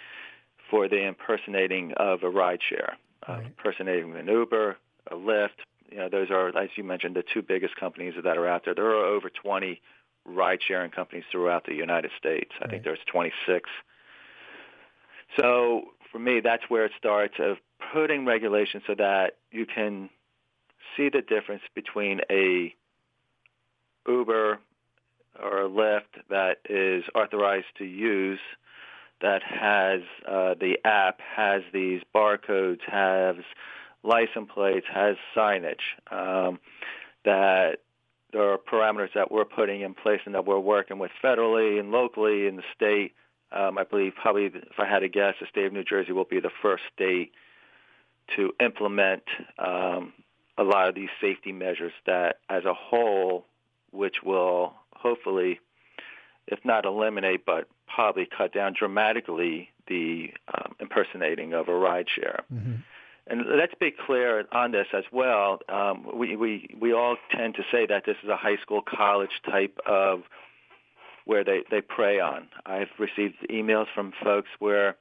for 0.69 0.89
the 0.89 1.07
impersonating 1.07 1.93
of 1.97 2.25
a 2.25 2.29
ride 2.29 2.61
share, 2.69 2.97
uh, 3.29 3.33
right. 3.33 3.43
uh, 3.43 3.47
impersonating 3.47 4.15
an 4.17 4.27
Uber, 4.27 4.77
a 5.11 5.15
Lyft. 5.15 5.63
You 5.91 5.99
know, 5.99 6.09
those 6.09 6.31
are, 6.31 6.49
as 6.49 6.71
you 6.75 6.83
mentioned, 6.83 7.15
the 7.15 7.23
two 7.23 7.43
biggest 7.43 7.77
companies 7.77 8.15
that 8.23 8.37
are 8.37 8.49
out 8.49 8.65
there. 8.65 8.75
There 8.75 8.91
are 8.91 9.05
over 9.05 9.31
20 9.31 9.81
ride 10.27 10.61
sharing 10.67 10.91
companies 10.91 11.25
throughout 11.31 11.65
the 11.67 11.75
United 11.75 12.11
States. 12.19 12.51
I 12.59 12.65
right. 12.65 12.71
think 12.71 12.85
there's 12.85 12.99
26. 13.07 13.69
So 15.39 15.83
for 16.11 16.19
me, 16.19 16.41
that's 16.41 16.65
where 16.69 16.85
it 16.85 16.93
starts 16.99 17.35
of 17.39 17.59
putting 17.93 18.25
regulations 18.25 18.83
so 18.87 18.95
that 18.95 19.37
you 19.51 19.67
can 19.67 20.11
see 20.97 21.09
the 21.09 21.23
difference 21.23 21.63
between 21.75 22.21
a 22.31 22.75
Uber 24.09 24.59
or 25.43 25.63
a 25.63 25.69
Lyft 25.69 26.23
that 26.31 26.59
is 26.69 27.05
authorized 27.15 27.67
to 27.79 27.85
use 27.85 28.41
that 29.21 29.43
has 29.43 30.03
uh, 30.29 30.55
the 30.61 30.79
app 30.85 31.21
has 31.21 31.63
these 31.73 32.03
barcodes, 32.15 32.83
has 32.87 33.37
license 34.03 34.51
plates, 34.53 34.87
has 34.93 35.17
signage 35.35 35.81
um, 36.11 36.59
that 37.25 37.81
there 38.37 38.53
are 38.53 38.59
parameters 38.59 39.15
that 39.15 39.33
we're 39.33 39.47
putting 39.47 39.81
in 39.81 39.95
place 39.95 40.21
and 40.27 40.35
that 40.35 40.45
we're 40.45 40.59
working 40.59 40.99
with 40.99 41.11
federally 41.25 41.81
and 41.81 41.91
locally 41.91 42.47
in 42.47 42.57
the 42.57 42.63
state. 42.75 43.15
Um, 43.51 43.79
I 43.79 43.85
believe 43.85 44.13
probably, 44.15 44.45
if 44.45 44.79
I 44.79 44.85
had 44.85 44.99
to 44.99 45.09
guess, 45.09 45.37
the 45.41 45.47
state 45.47 45.65
of 45.65 45.73
New 45.73 45.85
Jersey 45.85 46.13
will 46.13 46.25
be 46.25 46.41
the 46.41 46.51
first 46.61 46.83
state 46.93 47.33
to 48.37 48.53
implement 48.61 49.23
um, 49.59 50.13
a 50.59 50.65
lot 50.65 50.91
of 50.91 50.95
these 50.95 51.09
safety 51.19 51.51
measures 51.51 51.93
that, 52.05 52.41
as 52.51 52.67
a 52.67 52.75
whole, 52.75 53.47
which 53.91 54.17
will 54.23 54.75
hopefully, 54.95 55.59
if 56.47 56.63
not 56.63 56.85
eliminate, 56.85 57.47
but 57.47 57.69
probably 57.87 58.27
cut 58.27 58.53
down 58.53 58.75
dramatically 58.79 59.71
the 59.87 60.35
um, 60.53 60.77
impersonating 60.79 61.55
of 61.55 61.69
a 61.69 61.73
rideshare. 61.73 62.41
Mm-hmm. 62.53 62.75
And 63.29 63.43
let's 63.57 63.75
be 63.81 63.91
clear 63.91 64.45
on 64.53 64.71
this 64.71 64.87
as 64.93 65.05
well. 65.11 65.59
Um, 65.69 66.07
we, 66.15 66.37
we, 66.37 66.77
we 66.81 66.93
all 66.93 67.17
tend 67.33 67.57
to 67.57 67.63
say 67.73 67.87
that 67.87 68.05
this 68.07 68.17
is 68.23 68.29
a 68.29 68.37
high 68.37 68.57
school, 68.63 68.83
college 68.83 69.41
type 69.45 69.79
of 69.85 70.23
where 71.25 71.43
they, 71.43 71.65
they 71.71 71.81
prey 71.81 72.21
on. 72.21 72.47
I've 72.65 72.91
received 72.99 73.35
emails 73.51 73.87
from 73.93 74.13
folks 74.23 74.49
where 74.61 74.97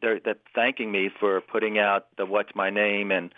they're, 0.00 0.20
they're 0.24 0.36
thanking 0.54 0.92
me 0.92 1.10
for 1.18 1.40
putting 1.40 1.78
out 1.78 2.06
the 2.16 2.26
what's 2.26 2.54
my 2.54 2.70
name 2.70 3.10
and 3.10 3.34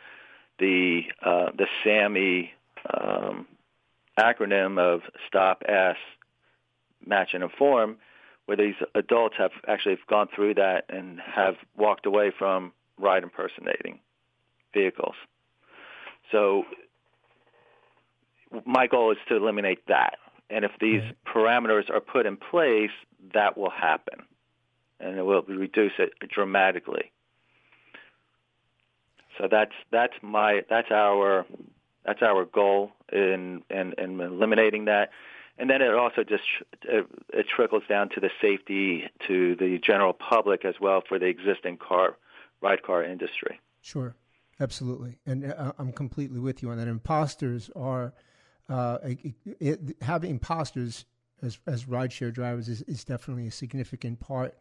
the 0.58 1.02
uh, 1.24 1.50
the 1.56 1.66
SAMI 1.82 2.52
um, 2.92 3.46
acronym 4.18 4.78
of 4.78 5.00
Stop, 5.26 5.62
Ask, 5.66 5.98
Match, 7.04 7.30
and 7.32 7.42
Inform, 7.42 7.96
where 8.44 8.56
these 8.56 8.74
adults 8.94 9.36
have 9.38 9.52
actually 9.66 9.98
gone 10.08 10.28
through 10.34 10.54
that 10.54 10.84
and 10.90 11.18
have 11.20 11.56
walked 11.76 12.04
away 12.04 12.32
from 12.38 12.72
ride 12.98 13.22
impersonating. 13.22 14.00
vehicles. 14.72 15.14
So 16.30 16.64
my 18.64 18.86
goal 18.86 19.12
is 19.12 19.18
to 19.28 19.36
eliminate 19.36 19.86
that. 19.88 20.18
And 20.50 20.64
if 20.64 20.72
these 20.80 21.02
parameters 21.26 21.88
are 21.90 22.00
put 22.00 22.26
in 22.26 22.36
place, 22.36 22.90
that 23.32 23.56
will 23.56 23.70
happen, 23.70 24.24
and 25.00 25.16
it 25.16 25.22
will 25.22 25.42
reduce 25.42 25.92
it 25.98 26.12
dramatically. 26.28 27.10
So 29.38 29.48
that's 29.50 29.72
that's 29.90 30.12
my 30.20 30.62
that's 30.68 30.90
our 30.90 31.46
that's 32.04 32.20
our 32.20 32.44
goal 32.44 32.92
in 33.10 33.62
in, 33.70 33.94
in 33.96 34.20
eliminating 34.20 34.84
that. 34.86 35.10
And 35.58 35.70
then 35.70 35.80
it 35.80 35.94
also 35.94 36.22
just 36.22 36.44
it, 36.82 37.06
it 37.32 37.46
trickles 37.48 37.84
down 37.88 38.10
to 38.10 38.20
the 38.20 38.30
safety 38.42 39.08
to 39.28 39.56
the 39.56 39.78
general 39.78 40.12
public 40.12 40.66
as 40.66 40.74
well 40.80 41.02
for 41.06 41.18
the 41.18 41.26
existing 41.26 41.78
car 41.78 42.16
car 42.84 43.04
industry. 43.04 43.60
Sure, 43.80 44.14
absolutely, 44.60 45.18
and 45.26 45.52
uh, 45.52 45.72
I'm 45.78 45.92
completely 45.92 46.40
with 46.40 46.62
you 46.62 46.70
on 46.70 46.78
that. 46.78 46.88
Imposters 46.88 47.70
are 47.74 48.12
uh, 48.68 48.98
it, 49.02 49.34
it, 49.60 49.96
having 50.02 50.30
imposters 50.30 51.04
as 51.42 51.58
as 51.66 51.84
rideshare 51.84 52.32
drivers 52.32 52.68
is, 52.68 52.82
is 52.82 53.04
definitely 53.04 53.46
a 53.46 53.50
significant 53.50 54.20
part 54.20 54.56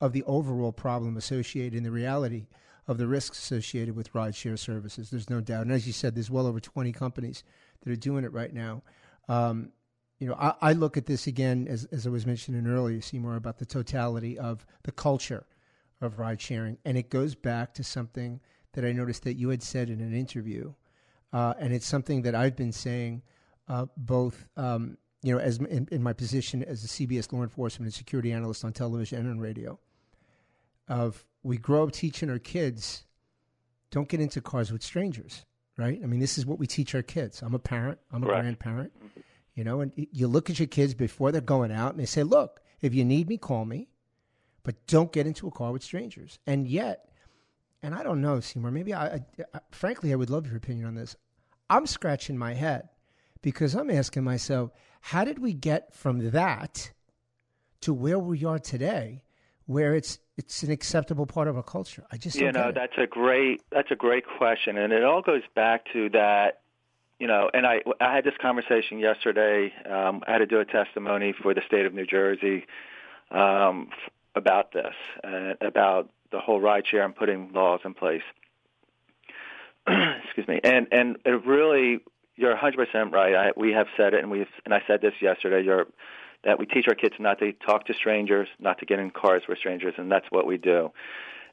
of 0.00 0.12
the 0.12 0.22
overall 0.24 0.72
problem 0.72 1.16
associated 1.16 1.74
in 1.74 1.82
the 1.82 1.90
reality 1.90 2.46
of 2.86 2.98
the 2.98 3.06
risks 3.06 3.38
associated 3.38 3.96
with 3.96 4.12
rideshare 4.12 4.58
services. 4.58 5.10
There's 5.10 5.30
no 5.30 5.40
doubt, 5.40 5.62
and 5.62 5.72
as 5.72 5.86
you 5.86 5.92
said, 5.92 6.14
there's 6.14 6.30
well 6.30 6.46
over 6.46 6.60
20 6.60 6.92
companies 6.92 7.42
that 7.82 7.90
are 7.90 7.96
doing 7.96 8.24
it 8.24 8.32
right 8.32 8.52
now. 8.52 8.82
Um, 9.28 9.72
you 10.18 10.28
know, 10.28 10.34
I, 10.34 10.54
I, 10.62 10.72
look 10.72 10.96
at 10.96 11.06
this 11.06 11.26
again 11.26 11.66
as 11.68 11.84
as 11.86 12.06
I 12.06 12.10
was 12.10 12.24
mentioning 12.24 12.66
earlier, 12.66 13.00
Seymour, 13.00 13.36
about 13.36 13.58
the 13.58 13.66
totality 13.66 14.38
of 14.38 14.64
the 14.84 14.92
culture 14.92 15.46
of 16.00 16.18
ride 16.18 16.40
sharing, 16.40 16.78
and 16.84 16.96
it 16.96 17.10
goes 17.10 17.34
back 17.34 17.74
to 17.74 17.84
something 17.84 18.40
that 18.74 18.84
I 18.84 18.92
noticed 18.92 19.24
that 19.24 19.34
you 19.34 19.48
had 19.48 19.62
said 19.62 19.88
in 19.88 20.00
an 20.00 20.14
interview, 20.14 20.74
uh, 21.32 21.54
and 21.58 21.72
it's 21.72 21.86
something 21.86 22.22
that 22.22 22.34
I've 22.34 22.56
been 22.56 22.72
saying 22.72 23.22
uh, 23.68 23.86
both. 23.96 24.48
Um, 24.56 24.98
you 25.22 25.32
know, 25.32 25.40
as 25.40 25.58
in, 25.58 25.88
in, 25.90 26.02
my 26.02 26.12
position 26.12 26.62
as 26.62 26.84
a 26.84 26.86
CBS 26.86 27.32
law 27.32 27.42
enforcement 27.42 27.86
and 27.86 27.94
security 27.94 28.30
analyst 28.30 28.64
on 28.64 28.72
television 28.72 29.18
and 29.18 29.30
on 29.30 29.40
radio, 29.40 29.76
of 30.86 31.24
we 31.42 31.56
grow 31.56 31.82
up 31.82 31.92
teaching 31.92 32.30
our 32.30 32.38
kids, 32.38 33.04
don't 33.90 34.08
get 34.08 34.20
into 34.20 34.40
cars 34.40 34.70
with 34.70 34.82
strangers, 34.82 35.44
right? 35.76 35.98
I 36.02 36.06
mean, 36.06 36.20
this 36.20 36.38
is 36.38 36.46
what 36.46 36.58
we 36.58 36.66
teach 36.66 36.94
our 36.94 37.02
kids. 37.02 37.42
I'm 37.42 37.54
a 37.54 37.58
parent. 37.58 37.98
I'm 38.12 38.22
a 38.22 38.26
grandparent. 38.26 38.92
You 39.54 39.64
know, 39.64 39.80
and 39.80 39.90
you 39.96 40.28
look 40.28 40.50
at 40.50 40.58
your 40.58 40.68
kids 40.68 40.92
before 40.94 41.32
they're 41.32 41.40
going 41.40 41.72
out, 41.72 41.92
and 41.92 41.98
they 41.98 42.06
say, 42.06 42.22
"Look, 42.22 42.60
if 42.82 42.94
you 42.94 43.04
need 43.04 43.28
me, 43.28 43.38
call 43.38 43.64
me, 43.64 43.88
but 44.66 44.84
don't 44.88 45.12
get 45.12 45.28
into 45.28 45.46
a 45.46 45.50
car 45.52 45.70
with 45.70 45.84
strangers." 45.84 46.40
And 46.44 46.66
yet, 46.66 47.08
and 47.82 47.94
I 47.94 48.02
don't 48.02 48.20
know, 48.20 48.40
Seymour. 48.40 48.72
Maybe 48.72 48.92
I, 48.92 49.06
I, 49.06 49.20
I 49.54 49.60
frankly, 49.70 50.12
I 50.12 50.16
would 50.16 50.28
love 50.28 50.44
your 50.44 50.56
opinion 50.56 50.86
on 50.86 50.96
this. 50.96 51.14
I'm 51.70 51.86
scratching 51.86 52.36
my 52.36 52.54
head 52.54 52.88
because 53.42 53.74
I'm 53.76 53.90
asking 53.90 54.24
myself, 54.24 54.72
how 55.00 55.24
did 55.24 55.38
we 55.38 55.52
get 55.52 55.94
from 55.94 56.30
that 56.30 56.90
to 57.82 57.94
where 57.94 58.18
we 58.18 58.44
are 58.44 58.58
today, 58.58 59.22
where 59.66 59.94
it's 59.94 60.18
it's 60.36 60.64
an 60.64 60.72
acceptable 60.72 61.26
part 61.26 61.46
of 61.46 61.56
our 61.56 61.62
culture? 61.62 62.04
I 62.10 62.16
just 62.16 62.36
you 62.36 62.50
know 62.50 62.72
that's 62.74 62.98
a 62.98 63.06
great 63.06 63.62
that's 63.70 63.92
a 63.92 63.96
great 63.96 64.24
question, 64.38 64.76
and 64.76 64.92
it 64.92 65.04
all 65.04 65.22
goes 65.22 65.42
back 65.54 65.84
to 65.92 66.10
that. 66.10 66.62
You 67.20 67.28
know, 67.28 67.48
and 67.54 67.64
I 67.64 67.82
I 68.00 68.16
had 68.16 68.24
this 68.24 68.34
conversation 68.42 68.98
yesterday. 68.98 69.72
Um, 69.88 70.24
I 70.26 70.32
had 70.32 70.38
to 70.38 70.46
do 70.46 70.58
a 70.58 70.64
testimony 70.64 71.32
for 71.40 71.54
the 71.54 71.62
state 71.66 71.86
of 71.86 71.94
New 71.94 72.04
Jersey 72.04 72.66
um, 73.30 73.88
about 74.36 74.72
this, 74.72 74.94
uh, 75.24 75.54
about 75.60 76.10
the 76.30 76.38
whole 76.38 76.60
ride 76.60 76.84
rideshare 76.84 77.04
and 77.04 77.16
putting 77.16 77.52
laws 77.52 77.80
in 77.84 77.94
place. 77.94 78.22
Excuse 79.88 80.46
me, 80.46 80.60
and 80.62 80.86
and 80.92 81.16
it 81.24 81.44
really 81.46 82.00
you're 82.36 82.54
100% 82.54 83.12
right. 83.12 83.34
I, 83.34 83.52
we 83.56 83.72
have 83.72 83.86
said 83.96 84.14
it, 84.14 84.20
and 84.20 84.30
we 84.30 84.46
and 84.64 84.74
I 84.74 84.82
said 84.86 85.00
this 85.00 85.14
yesterday. 85.20 85.64
You're, 85.64 85.86
that 86.44 86.58
we 86.58 86.66
teach 86.66 86.86
our 86.86 86.94
kids 86.94 87.14
not 87.18 87.38
to 87.40 87.52
talk 87.52 87.86
to 87.86 87.94
strangers, 87.94 88.46
not 88.60 88.78
to 88.78 88.86
get 88.86 89.00
in 89.00 89.10
cars 89.10 89.42
with 89.48 89.58
strangers, 89.58 89.94
and 89.96 90.12
that's 90.12 90.26
what 90.30 90.46
we 90.46 90.56
do. 90.58 90.92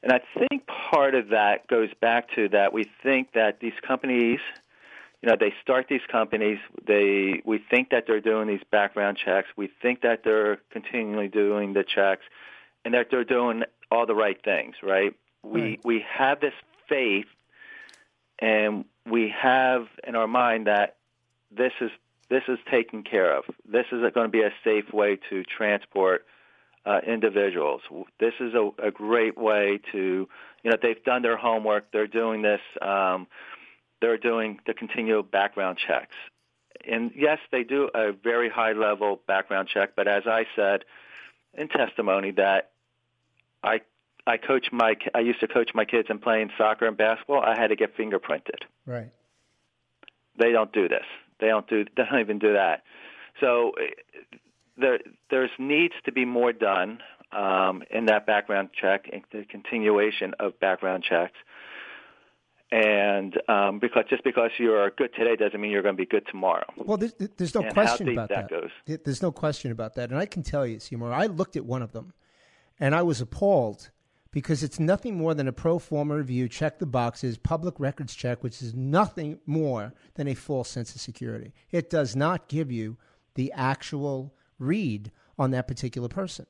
And 0.02 0.12
I 0.12 0.20
think 0.38 0.66
part 0.66 1.14
of 1.14 1.30
that 1.30 1.66
goes 1.66 1.88
back 2.00 2.28
to 2.34 2.48
that 2.50 2.72
we 2.72 2.88
think 3.02 3.32
that 3.32 3.60
these 3.60 3.72
companies, 3.86 4.38
you 5.22 5.28
know, 5.30 5.36
they 5.40 5.54
start 5.62 5.86
these 5.88 6.02
companies. 6.12 6.58
They 6.86 7.40
we 7.44 7.58
think 7.70 7.90
that 7.90 8.04
they're 8.06 8.20
doing 8.20 8.46
these 8.46 8.62
background 8.70 9.16
checks. 9.16 9.48
We 9.56 9.70
think 9.80 10.02
that 10.02 10.22
they're 10.22 10.58
continually 10.70 11.28
doing 11.28 11.72
the 11.72 11.82
checks, 11.82 12.24
and 12.84 12.94
that 12.94 13.08
they're 13.10 13.24
doing 13.24 13.64
all 13.90 14.06
the 14.06 14.14
right 14.14 14.42
things. 14.42 14.76
Right? 14.82 15.14
We 15.42 15.60
right. 15.60 15.80
we 15.84 16.04
have 16.16 16.40
this 16.40 16.54
faith 16.88 17.26
and 18.38 18.84
we 19.06 19.32
have 19.40 19.86
in 20.06 20.16
our 20.16 20.26
mind 20.26 20.66
that 20.66 20.96
this 21.50 21.72
is 21.80 21.90
this 22.28 22.42
is 22.48 22.58
taken 22.70 23.02
care 23.02 23.36
of. 23.36 23.44
This 23.66 23.86
is 23.92 24.00
going 24.12 24.26
to 24.26 24.28
be 24.28 24.42
a 24.42 24.52
safe 24.64 24.92
way 24.92 25.18
to 25.30 25.44
transport 25.44 26.26
uh, 26.86 27.00
individuals. 27.06 27.82
This 28.18 28.34
is 28.40 28.54
a, 28.54 28.70
a, 28.82 28.90
great 28.90 29.38
way 29.38 29.80
to, 29.92 30.28
you 30.62 30.70
know, 30.70 30.76
they've 30.80 31.02
done 31.02 31.22
their 31.22 31.36
homework. 31.36 31.90
They're 31.92 32.06
doing 32.06 32.42
this. 32.42 32.60
Um, 32.82 33.26
they're 34.00 34.18
doing 34.18 34.60
the 34.66 34.74
continual 34.74 35.22
background 35.22 35.78
checks. 35.78 36.14
And 36.86 37.12
yes, 37.14 37.38
they 37.50 37.64
do 37.64 37.88
a 37.94 38.12
very 38.12 38.50
high 38.50 38.72
level 38.72 39.20
background 39.26 39.68
check. 39.68 39.96
But 39.96 40.08
as 40.08 40.24
I 40.26 40.46
said 40.56 40.84
in 41.54 41.68
testimony, 41.68 42.32
that 42.32 42.70
I 43.64 43.80
I 44.26 44.36
coach 44.36 44.66
my 44.72 44.94
I 45.14 45.20
used 45.20 45.40
to 45.40 45.48
coach 45.48 45.70
my 45.74 45.84
kids 45.84 46.08
in 46.10 46.18
playing 46.18 46.50
soccer 46.56 46.86
and 46.86 46.96
basketball. 46.96 47.40
I 47.40 47.58
had 47.58 47.68
to 47.68 47.76
get 47.76 47.96
fingerprinted. 47.96 48.62
Right. 48.86 49.10
They 50.38 50.52
don't 50.52 50.72
do 50.72 50.88
this. 50.88 51.04
They 51.40 51.48
don't 51.48 51.68
do. 51.68 51.84
They 51.96 52.04
don't 52.10 52.20
even 52.20 52.38
do 52.38 52.52
that. 52.52 52.82
So 53.40 53.72
there 54.76 54.98
there's 55.30 55.50
needs 55.58 55.94
to 56.04 56.12
be 56.12 56.24
more 56.24 56.52
done 56.52 57.00
um, 57.32 57.82
in 57.90 58.06
that 58.06 58.26
background 58.26 58.70
check, 58.80 59.08
in 59.08 59.22
the 59.32 59.44
continuation 59.44 60.34
of 60.38 60.58
background 60.60 61.04
checks. 61.08 61.36
And 62.70 63.38
um, 63.48 63.78
because 63.78 64.04
just 64.10 64.24
because 64.24 64.50
you're 64.58 64.90
good 64.90 65.10
today 65.14 65.36
doesn't 65.36 65.60
mean 65.60 65.70
you're 65.70 65.82
going 65.82 65.96
to 65.96 66.00
be 66.00 66.06
good 66.06 66.26
tomorrow. 66.26 66.64
Well, 66.76 66.96
there's, 66.96 67.14
there's 67.36 67.54
no 67.54 67.62
and 67.62 67.72
question 67.72 68.08
about 68.08 68.30
that. 68.30 68.48
that. 68.48 68.62
Goes. 68.86 68.98
There's 69.04 69.22
no 69.22 69.30
question 69.30 69.70
about 69.70 69.94
that. 69.94 70.10
And 70.10 70.18
I 70.18 70.26
can 70.26 70.42
tell 70.42 70.66
you, 70.66 70.80
Seymour, 70.80 71.12
I 71.12 71.26
looked 71.26 71.56
at 71.56 71.64
one 71.64 71.82
of 71.82 71.92
them, 71.92 72.14
and 72.78 72.94
I 72.94 73.02
was 73.02 73.20
appalled 73.20 73.90
because 74.30 74.64
it's 74.64 74.80
nothing 74.80 75.16
more 75.16 75.32
than 75.32 75.46
a 75.46 75.52
pro 75.52 75.78
forma 75.78 76.16
review, 76.16 76.48
check 76.48 76.78
the 76.78 76.86
boxes, 76.86 77.38
public 77.38 77.78
records 77.78 78.14
check, 78.14 78.42
which 78.42 78.60
is 78.60 78.74
nothing 78.74 79.38
more 79.46 79.94
than 80.14 80.26
a 80.26 80.34
false 80.34 80.68
sense 80.68 80.94
of 80.94 81.00
security. 81.00 81.54
It 81.70 81.88
does 81.88 82.16
not 82.16 82.48
give 82.48 82.72
you 82.72 82.96
the 83.34 83.52
actual 83.52 84.34
read 84.58 85.12
on 85.38 85.52
that 85.52 85.68
particular 85.68 86.08
person. 86.08 86.46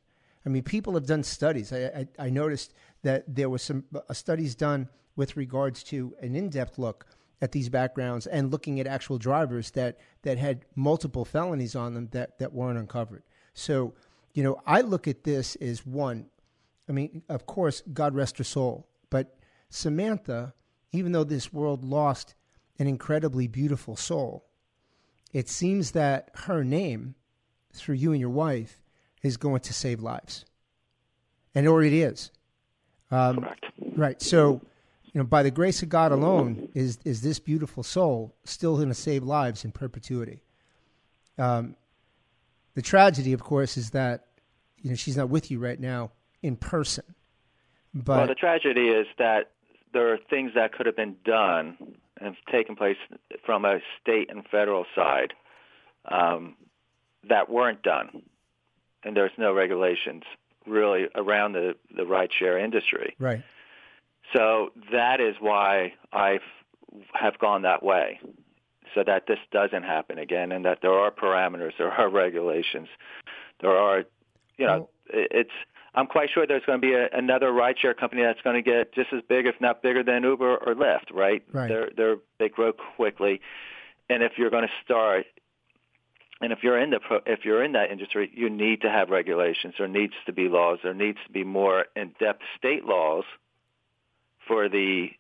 I 0.47 0.49
mean, 0.49 0.63
people 0.63 0.95
have 0.95 1.07
done 1.07 1.23
studies. 1.23 1.73
I, 1.73 2.07
I, 2.19 2.27
I 2.27 2.31
noticed 2.31 2.75
that 3.03 3.25
there 3.35 3.51
were 3.51 3.59
some 3.59 3.85
uh, 3.95 4.13
studies 4.13 4.55
done 4.55 4.89
with 5.17 5.37
regards 5.37 5.83
to 5.85 6.15
an 6.21 6.35
in-depth 6.35 6.79
look 6.79 7.07
at 7.41 7.53
these 7.53 7.69
backgrounds 7.69 8.27
and 8.27 8.51
looking 8.51 8.81
at 8.81 8.87
actual 8.87 9.19
drivers 9.19 9.71
that 9.73 9.99
that 10.23 10.39
had 10.39 10.65
multiple 10.75 11.25
felonies 11.25 11.77
on 11.77 11.95
them 11.95 12.09
that 12.13 12.39
that 12.39 12.53
weren't 12.53 12.79
uncovered. 12.79 13.23
So, 13.53 13.95
you 14.35 14.43
know, 14.43 14.61
I 14.67 14.83
look 14.83 15.09
at 15.09 15.25
this 15.25 15.57
as 15.57 15.87
one 15.87 16.27
I 16.89 16.93
mean, 16.93 17.23
of 17.29 17.47
course, 17.47 17.83
God 17.93 18.15
rest 18.15 18.39
her 18.39 18.45
soul. 18.45 18.87
But 19.11 19.37
Samantha, 19.71 20.55
even 20.93 21.13
though 21.13 21.25
this 21.25 21.53
world 21.53 21.85
lost 21.85 22.35
an 22.79 22.87
incredibly 22.87 23.47
beautiful 23.47 23.97
soul, 23.97 24.45
it 25.33 25.49
seems 25.49 25.93
that 25.93 26.31
her 26.35 26.63
name, 26.63 27.15
through 27.73 27.97
you 27.97 28.13
and 28.13 28.21
your 28.21 28.31
wife, 28.31 28.83
is 29.23 29.37
going 29.37 29.61
to 29.61 29.73
save 29.73 30.01
lives. 30.01 30.45
and 31.55 31.67
or 31.69 31.83
it 31.83 31.93
is. 31.93 32.31
Um, 33.11 33.37
Correct. 33.41 33.67
Right. 33.97 34.23
So, 34.23 34.61
you 35.05 35.21
know, 35.21 35.25
by 35.25 35.43
the 35.43 35.51
grace 35.51 35.83
of 35.83 35.89
God 35.89 36.11
alone, 36.11 36.69
is 36.75 36.99
is 37.05 37.23
this 37.23 37.39
beautiful 37.39 37.83
soul 37.85 38.35
still 38.45 38.77
going 38.77 38.89
to 38.89 38.95
save 38.95 39.23
lives 39.23 39.65
in 39.65 39.71
perpetuity? 39.71 40.43
Um, 41.39 41.77
the 42.75 42.83
tragedy, 42.83 43.33
of 43.33 43.43
course, 43.43 43.77
is 43.77 43.91
that 43.91 44.27
you 44.83 44.91
know 44.91 44.97
she's 44.97 45.17
not 45.17 45.29
with 45.29 45.51
you 45.51 45.59
right 45.59 45.79
now 45.79 46.13
in 46.43 46.57
person. 46.57 47.05
But 47.95 48.17
well, 48.17 48.27
the 48.27 48.35
tragedy 48.35 48.89
is 48.89 49.07
that 49.19 49.51
there 49.93 50.13
are 50.13 50.19
things 50.19 50.53
that 50.55 50.73
could 50.73 50.87
have 50.87 50.97
been 50.97 51.17
done 51.25 51.97
and 52.21 52.37
taken 52.51 52.77
place 52.77 52.97
from 53.45 53.65
a 53.65 53.79
state 54.01 54.31
and 54.31 54.45
federal 54.51 54.85
side 54.95 55.33
um, 56.11 56.57
that 57.29 57.49
weren't 57.49 57.83
done, 57.83 58.23
and 59.05 59.17
there's 59.17 59.33
no 59.39 59.53
regulations 59.53 60.25
really 60.67 61.07
around 61.15 61.53
the 61.53 61.77
the 61.95 62.03
rideshare 62.03 62.63
industry. 62.63 63.15
Right. 63.19 63.43
So 64.35 64.71
that 64.91 65.21
is 65.21 65.37
why 65.39 65.95
I 66.13 66.41
have 67.13 67.39
gone 67.39 67.63
that 67.63 67.83
way, 67.83 68.21
so 68.95 69.03
that 69.05 69.27
this 69.27 69.39
doesn't 69.51 69.83
happen 69.83 70.19
again, 70.19 70.53
and 70.53 70.65
that 70.65 70.79
there 70.83 70.93
are 70.93 71.11
parameters, 71.11 71.73
there 71.79 71.91
are 71.91 72.09
regulations, 72.09 72.89
there 73.61 73.77
are, 73.77 74.05
you 74.57 74.67
know, 74.67 74.89
it's 75.09 75.51
I'm 75.95 76.07
quite 76.07 76.31
sure 76.33 76.47
there's 76.47 76.65
going 76.65 76.81
to 76.81 76.87
be 76.87 76.95
a, 76.95 77.09
another 77.13 77.51
rideshare 77.51 77.97
company 77.97 78.23
that's 78.23 78.41
going 78.43 78.57
to 78.57 78.63
get 78.63 78.93
just 78.95 79.13
as 79.13 79.23
big, 79.29 79.47
if 79.47 79.61
not 79.61 79.83
bigger, 79.83 80.03
than 80.03 80.25
Uber 80.25 80.57
or 80.57 80.75
Lyft. 80.75 81.13
Right? 81.13 81.45
Right. 81.53 81.69
They're 81.69 81.91
they're 81.97 82.17
they 82.39 82.49
grow 82.49 82.73
quickly, 82.73 83.41
and 84.11 84.23
if 84.23 84.33
you're 84.37 84.51
going 84.51 84.65
to 84.65 84.85
start, 84.85 85.27
and 86.41 86.53
if 86.53 86.63
you're 86.63 86.79
in 86.79 86.91
the 86.91 87.01
pro, 87.01 87.21
if 87.27 87.45
you're 87.45 87.63
in 87.63 87.73
that 87.73 87.91
industry, 87.91 88.31
you 88.35 88.51
need 88.51 88.81
to 88.81 88.91
have 88.91 89.11
regulations. 89.11 89.75
There 89.79 89.87
needs 89.89 90.15
to 90.27 90.33
be 90.33 90.49
laws. 90.49 90.81
There 90.83 90.95
needs 90.95 91.19
to 91.27 91.33
be 91.33 91.45
more 91.45 91.87
in-depth 91.95 92.43
state 92.59 92.85
laws 92.85 93.25
for 94.49 94.69
the 94.69 95.11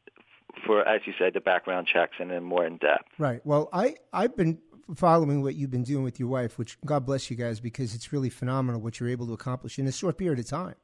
for 0.66 0.86
as 0.86 1.02
you 1.06 1.12
said 1.18 1.34
the 1.34 1.40
background 1.40 1.88
checks 1.92 2.16
and 2.18 2.30
then 2.30 2.42
more 2.42 2.64
in 2.66 2.78
depth. 2.78 3.08
Right. 3.18 3.40
Well, 3.44 3.68
I 3.72 3.96
I've 4.12 4.36
been 4.36 4.58
following 4.94 5.42
what 5.42 5.54
you've 5.54 5.70
been 5.70 5.82
doing 5.82 6.04
with 6.04 6.20
your 6.20 6.28
wife, 6.28 6.58
which 6.58 6.78
God 6.84 7.06
bless 7.06 7.30
you 7.30 7.36
guys 7.36 7.60
because 7.60 7.94
it's 7.94 8.12
really 8.12 8.30
phenomenal 8.30 8.80
what 8.80 9.00
you're 9.00 9.08
able 9.08 9.26
to 9.28 9.32
accomplish 9.32 9.78
in 9.78 9.86
a 9.86 9.92
short 9.92 10.18
period 10.18 10.38
of 10.38 10.46
time. 10.46 10.74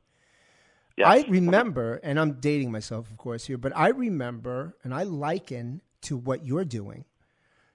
Yes. 0.96 1.06
I 1.08 1.28
remember, 1.28 2.00
and 2.02 2.18
I'm 2.18 2.40
dating 2.40 2.72
myself, 2.72 3.10
of 3.10 3.16
course, 3.16 3.46
here, 3.46 3.58
but 3.58 3.72
I 3.76 3.88
remember, 3.88 4.76
and 4.82 4.92
I 4.92 5.04
liken 5.04 5.82
to 6.02 6.16
what 6.16 6.44
you're 6.44 6.64
doing 6.64 7.04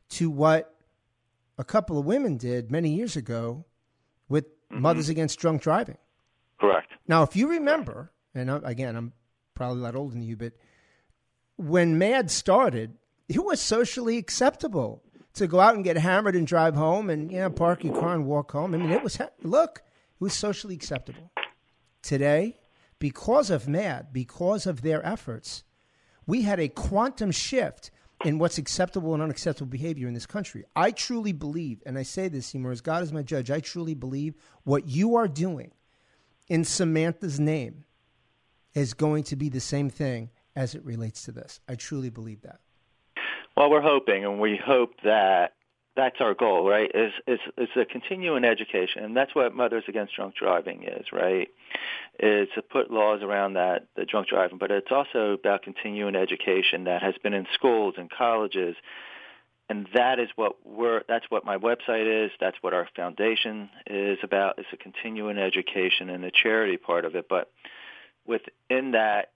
to 0.09 0.29
what 0.29 0.75
a 1.57 1.63
couple 1.63 1.97
of 1.97 2.05
women 2.05 2.37
did 2.37 2.69
many 2.71 2.89
years 2.89 3.15
ago 3.15 3.65
with 4.27 4.45
Mm-hmm. 4.71 4.81
Mothers 4.81 5.09
Against 5.09 5.39
Drunk 5.39 5.61
Driving. 5.61 5.97
Correct. 6.59 6.91
Now, 7.07 7.23
if 7.23 7.35
you 7.35 7.47
remember, 7.49 8.11
and 8.33 8.49
again, 8.49 8.95
I'm 8.95 9.13
probably 9.53 9.79
a 9.79 9.83
lot 9.83 9.95
older 9.95 10.13
than 10.13 10.23
you, 10.23 10.35
but 10.35 10.53
when 11.57 11.97
MADD 11.97 12.29
started, 12.29 12.97
it 13.27 13.43
was 13.43 13.61
socially 13.61 14.17
acceptable 14.17 15.03
to 15.33 15.47
go 15.47 15.59
out 15.59 15.75
and 15.75 15.83
get 15.83 15.97
hammered 15.97 16.35
and 16.35 16.47
drive 16.47 16.75
home 16.75 17.09
and 17.09 17.31
you 17.31 17.39
know 17.39 17.49
park 17.49 17.83
your 17.83 17.93
car 17.99 18.13
and 18.13 18.25
walk 18.25 18.51
home. 18.51 18.73
I 18.73 18.77
mean, 18.77 18.91
it 18.91 19.03
was 19.03 19.19
look, 19.43 19.83
it 19.85 20.23
was 20.23 20.33
socially 20.33 20.75
acceptable. 20.75 21.31
Today, 22.01 22.57
because 22.99 23.49
of 23.49 23.67
MADD, 23.67 24.13
because 24.13 24.65
of 24.65 24.81
their 24.81 25.05
efforts, 25.05 25.63
we 26.27 26.43
had 26.43 26.59
a 26.59 26.67
quantum 26.69 27.31
shift 27.31 27.91
in 28.23 28.39
what's 28.39 28.57
acceptable 28.57 29.13
and 29.13 29.21
unacceptable 29.21 29.69
behavior 29.69 30.07
in 30.07 30.13
this 30.13 30.25
country. 30.25 30.63
I 30.75 30.91
truly 30.91 31.33
believe, 31.33 31.83
and 31.85 31.97
I 31.97 32.03
say 32.03 32.27
this, 32.27 32.47
Seymour, 32.47 32.71
as 32.71 32.81
God 32.81 33.03
is 33.03 33.11
my 33.11 33.23
judge, 33.23 33.51
I 33.51 33.59
truly 33.59 33.93
believe 33.93 34.35
what 34.63 34.87
you 34.87 35.15
are 35.15 35.27
doing 35.27 35.71
in 36.47 36.63
Samantha's 36.63 37.39
name 37.39 37.83
is 38.73 38.93
going 38.93 39.23
to 39.23 39.35
be 39.35 39.49
the 39.49 39.59
same 39.59 39.89
thing 39.89 40.29
as 40.55 40.75
it 40.75 40.83
relates 40.85 41.23
to 41.23 41.31
this. 41.31 41.59
I 41.67 41.75
truly 41.75 42.09
believe 42.09 42.41
that. 42.41 42.59
Well, 43.55 43.69
we're 43.69 43.81
hoping, 43.81 44.25
and 44.25 44.39
we 44.39 44.59
hope 44.63 44.91
that 45.03 45.53
that's 45.95 46.17
our 46.19 46.33
goal, 46.33 46.67
right? 46.67 46.91
Is 46.93 47.13
is 47.25 47.39
is 47.57 47.69
a 47.75 47.85
continuing 47.85 48.43
education, 48.43 49.03
and 49.03 49.15
that's 49.15 49.33
what 49.33 49.55
Mothers 49.55 49.85
Against 49.87 50.15
Drunk 50.15 50.35
Driving 50.35 50.83
is, 50.83 51.05
right? 51.13 51.47
Is 52.19 52.49
to 52.55 52.61
put 52.61 52.91
laws 52.91 53.21
around 53.21 53.53
that 53.53 53.87
the 53.95 54.05
drunk 54.05 54.27
driving, 54.27 54.57
but 54.57 54.71
it's 54.71 54.91
also 54.91 55.33
about 55.33 55.63
continuing 55.63 56.15
education 56.15 56.83
that 56.85 57.01
has 57.01 57.15
been 57.23 57.33
in 57.33 57.47
schools 57.53 57.95
and 57.97 58.09
colleges, 58.09 58.75
and 59.69 59.87
that 59.93 60.19
is 60.19 60.27
what 60.35 60.57
we're. 60.65 61.03
That's 61.07 61.25
what 61.29 61.45
my 61.45 61.57
website 61.57 62.25
is. 62.25 62.31
That's 62.41 62.57
what 62.59 62.73
our 62.73 62.89
foundation 62.93 63.69
is 63.87 64.17
about. 64.21 64.59
Is 64.59 64.65
a 64.73 64.77
continuing 64.77 65.37
education 65.37 66.09
and 66.09 66.23
the 66.23 66.31
charity 66.31 66.75
part 66.75 67.05
of 67.05 67.15
it, 67.15 67.27
but 67.29 67.51
within 68.27 68.91
that, 68.91 69.29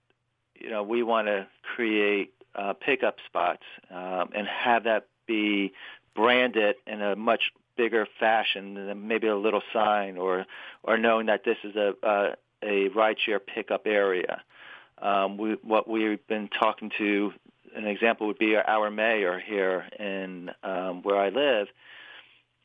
you 0.60 0.70
know, 0.70 0.84
we 0.84 1.04
want 1.04 1.28
to 1.28 1.48
create 1.76 2.34
uh, 2.56 2.74
pickup 2.74 3.18
spots 3.26 3.64
um, 3.92 4.30
and 4.36 4.48
have 4.48 4.84
that 4.84 5.08
be 5.28 5.72
branded 6.16 6.76
in 6.88 7.02
a 7.02 7.16
much 7.16 7.52
bigger 7.78 8.08
fashion 8.20 8.74
than 8.74 9.08
maybe 9.08 9.28
a 9.28 9.36
little 9.36 9.62
sign 9.72 10.18
or 10.18 10.46
or 10.84 10.98
knowing 10.98 11.28
that 11.28 11.44
this 11.46 11.58
is 11.64 11.76
a 11.76 11.94
uh, 12.06 12.36
a 12.62 12.90
rideshare 12.90 13.40
pickup 13.46 13.84
area. 13.86 14.42
Um, 15.02 15.38
we, 15.38 15.54
what 15.64 15.88
we've 15.88 16.26
been 16.28 16.50
talking 16.50 16.92
to, 16.98 17.32
an 17.74 17.88
example 17.88 18.28
would 18.28 18.38
be 18.38 18.58
our 18.58 18.92
mayor 18.92 19.40
here 19.40 19.86
in 19.98 20.52
um, 20.62 21.04
where 21.04 21.18
I 21.18 21.30
live, 21.30 21.68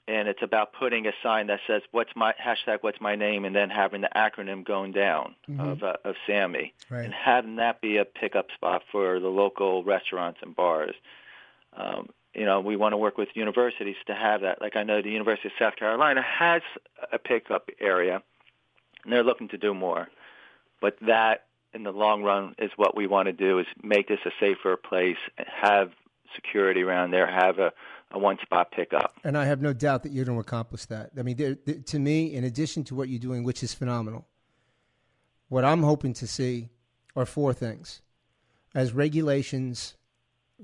and 0.06 0.28
it's 0.28 0.42
about 0.42 0.72
putting 0.72 1.06
a 1.06 1.12
sign 1.22 1.46
that 1.48 1.60
says 1.66 1.82
"What's 1.90 2.14
my 2.14 2.32
hashtag 2.34 2.78
What's 2.82 3.00
my 3.00 3.14
name?" 3.16 3.44
and 3.44 3.54
then 3.54 3.70
having 3.70 4.00
the 4.02 4.10
acronym 4.14 4.64
going 4.64 4.92
down 4.92 5.34
Mhm. 5.48 5.60
of 5.60 5.82
uh, 5.82 5.96
of 6.04 6.16
SAMI, 6.26 6.72
Right. 6.90 7.04
and 7.04 7.14
having 7.14 7.56
that 7.56 7.80
be 7.80 7.96
a 7.96 8.04
pickup 8.04 8.50
spot 8.52 8.82
for 8.90 9.18
the 9.20 9.28
local 9.28 9.82
restaurants 9.84 10.40
and 10.42 10.54
bars. 10.54 10.94
Um, 11.74 12.08
you 12.34 12.44
know, 12.44 12.60
we 12.60 12.76
want 12.76 12.92
to 12.92 12.96
work 12.96 13.16
with 13.16 13.28
universities 13.34 13.96
to 14.06 14.14
have 14.14 14.40
that. 14.42 14.60
Like 14.60 14.76
I 14.76 14.82
know 14.82 15.00
the 15.02 15.10
University 15.10 15.48
of 15.48 15.54
South 15.58 15.76
Carolina 15.76 16.20
has 16.22 16.62
a 17.12 17.18
pickup 17.18 17.70
area, 17.80 18.22
and 19.04 19.12
they're 19.12 19.22
looking 19.24 19.48
to 19.48 19.58
do 19.58 19.72
more. 19.74 20.08
But 20.80 20.98
that, 21.00 21.46
in 21.72 21.82
the 21.84 21.92
long 21.92 22.22
run, 22.22 22.54
is 22.58 22.72
what 22.76 22.96
we 22.96 23.06
want 23.06 23.26
to 23.26 23.32
do: 23.32 23.58
is 23.58 23.66
make 23.82 24.08
this 24.08 24.20
a 24.26 24.32
safer 24.38 24.76
place, 24.76 25.16
have 25.46 25.92
security 26.34 26.82
around 26.82 27.12
there, 27.12 27.26
have 27.26 27.58
a, 27.60 27.72
a 28.14 28.18
one-spot 28.18 28.70
pickup. 28.70 29.14
And 29.24 29.36
I 29.36 29.44
have 29.44 29.60
no 29.60 29.72
doubt 29.72 30.02
that 30.04 30.12
you're 30.12 30.24
going 30.24 30.38
to 30.38 30.40
accomplish 30.40 30.86
that. 30.86 31.10
I 31.18 31.22
mean, 31.22 31.58
to 31.84 31.98
me, 31.98 32.32
in 32.32 32.44
addition 32.44 32.84
to 32.84 32.94
what 32.94 33.08
you're 33.08 33.18
doing, 33.18 33.44
which 33.44 33.62
is 33.62 33.74
phenomenal, 33.74 34.26
what 35.48 35.64
I'm 35.64 35.82
hoping 35.82 36.14
to 36.14 36.26
see 36.26 36.70
are 37.16 37.26
four 37.26 37.52
things. 37.52 38.00
As 38.74 38.92
regulations, 38.92 39.96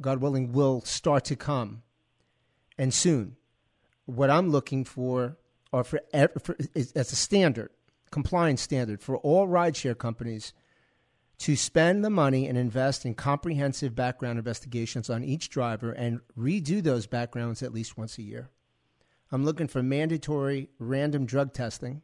God 0.01 0.21
willing, 0.21 0.53
will 0.53 0.81
start 0.83 1.25
to 1.27 1.37
come, 1.37 1.83
and 2.79 2.95
soon, 2.95 3.37
what 4.07 4.31
I'm 4.31 4.51
looking 4.51 4.85
for 4.85 5.37
are 5.73 5.85
for, 5.85 6.01
er, 6.15 6.29
for 6.41 6.57
is, 6.75 6.93
as 6.93 7.13
a 7.13 7.17
standard, 7.17 7.71
compliance 8.11 8.63
standard 8.63 9.01
for 9.01 9.17
all 9.19 9.47
rideshare 9.47 9.97
companies 9.97 10.53
to 11.41 11.57
spend 11.57 12.05
the 12.05 12.11
money 12.11 12.47
and 12.47 12.59
invest 12.59 13.07
in 13.07 13.15
comprehensive 13.15 13.95
background 13.95 14.39
investigations 14.39 15.09
on 15.09 15.25
each 15.25 15.49
driver 15.49 15.91
and 15.91 16.21
redo 16.39 16.83
those 16.83 17.07
backgrounds 17.07 17.63
at 17.63 17.73
least 17.73 17.97
once 17.97 18.19
a 18.19 18.23
year. 18.23 18.51
I'm 19.33 19.45
looking 19.45 19.67
for 19.67 19.83
mandatory 19.83 20.69
random 20.79 21.25
drug 21.25 21.55
testing 21.55 22.03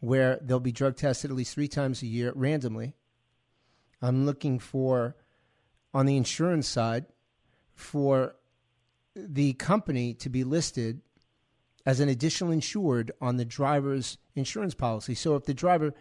where 0.00 0.40
they'll 0.42 0.58
be 0.58 0.72
drug 0.72 0.96
tested 0.96 1.30
at 1.30 1.36
least 1.36 1.54
three 1.54 1.68
times 1.68 2.02
a 2.02 2.06
year 2.06 2.32
randomly. 2.34 2.94
I'm 4.02 4.26
looking 4.26 4.58
for, 4.58 5.14
on 5.94 6.06
the 6.06 6.16
insurance 6.16 6.66
side, 6.66 7.06
for 7.72 8.34
the 9.14 9.52
company 9.52 10.12
to 10.14 10.28
be 10.28 10.42
listed 10.42 11.02
as 11.86 12.00
an 12.00 12.08
additional 12.08 12.50
insured 12.50 13.12
on 13.20 13.36
the 13.36 13.44
driver's 13.44 14.18
insurance 14.34 14.74
policy. 14.74 15.14
So 15.14 15.36
if 15.36 15.44
the 15.44 15.54
driver 15.54 15.94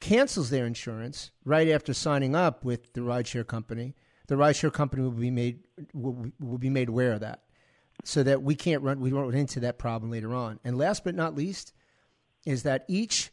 cancels 0.00 0.50
their 0.50 0.66
insurance 0.66 1.30
right 1.44 1.68
after 1.68 1.94
signing 1.94 2.34
up 2.34 2.64
with 2.64 2.92
the 2.94 3.00
rideshare 3.00 3.46
company, 3.46 3.94
the 4.26 4.34
rideshare 4.34 4.72
company 4.72 5.02
will 5.02 5.10
be 5.10 5.30
made 5.30 5.60
will, 5.92 6.26
will 6.40 6.58
be 6.58 6.70
made 6.70 6.88
aware 6.88 7.12
of 7.12 7.20
that, 7.20 7.42
so 8.04 8.22
that 8.22 8.42
we 8.42 8.54
can't 8.54 8.82
run 8.82 9.00
we 9.00 9.12
run 9.12 9.34
into 9.34 9.60
that 9.60 9.78
problem 9.78 10.10
later 10.10 10.34
on. 10.34 10.58
And 10.64 10.76
last 10.76 11.04
but 11.04 11.14
not 11.14 11.34
least, 11.34 11.72
is 12.46 12.62
that 12.62 12.84
each 12.88 13.30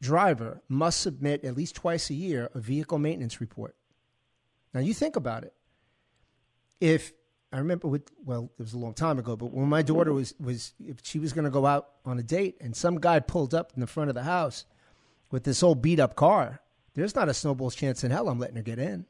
driver 0.00 0.62
must 0.68 1.00
submit 1.00 1.44
at 1.44 1.56
least 1.56 1.74
twice 1.74 2.10
a 2.10 2.14
year 2.14 2.50
a 2.54 2.60
vehicle 2.60 2.98
maintenance 2.98 3.40
report. 3.40 3.74
Now 4.74 4.80
you 4.80 4.94
think 4.94 5.16
about 5.16 5.44
it. 5.44 5.54
If 6.80 7.12
I 7.52 7.58
remember 7.58 7.88
with 7.88 8.10
well, 8.24 8.50
it 8.58 8.62
was 8.62 8.74
a 8.74 8.78
long 8.78 8.94
time 8.94 9.18
ago, 9.18 9.36
but 9.36 9.52
when 9.52 9.68
my 9.68 9.82
daughter 9.82 10.12
was 10.12 10.34
was 10.40 10.74
if 10.84 10.98
she 11.02 11.18
was 11.18 11.32
going 11.32 11.44
to 11.44 11.50
go 11.50 11.66
out 11.66 11.88
on 12.04 12.18
a 12.18 12.22
date 12.22 12.56
and 12.60 12.74
some 12.74 12.98
guy 12.98 13.20
pulled 13.20 13.54
up 13.54 13.72
in 13.74 13.80
the 13.80 13.86
front 13.86 14.10
of 14.10 14.14
the 14.14 14.24
house 14.24 14.64
with 15.30 15.44
this 15.44 15.62
old 15.62 15.82
beat 15.82 16.00
up 16.00 16.14
car, 16.16 16.60
there's 16.94 17.14
not 17.14 17.28
a 17.28 17.34
snowball's 17.34 17.74
chance 17.74 18.02
in 18.02 18.10
hell 18.10 18.28
I'm 18.28 18.38
letting 18.38 18.56
her 18.56 18.62
get 18.62 18.78
in. 18.78 19.06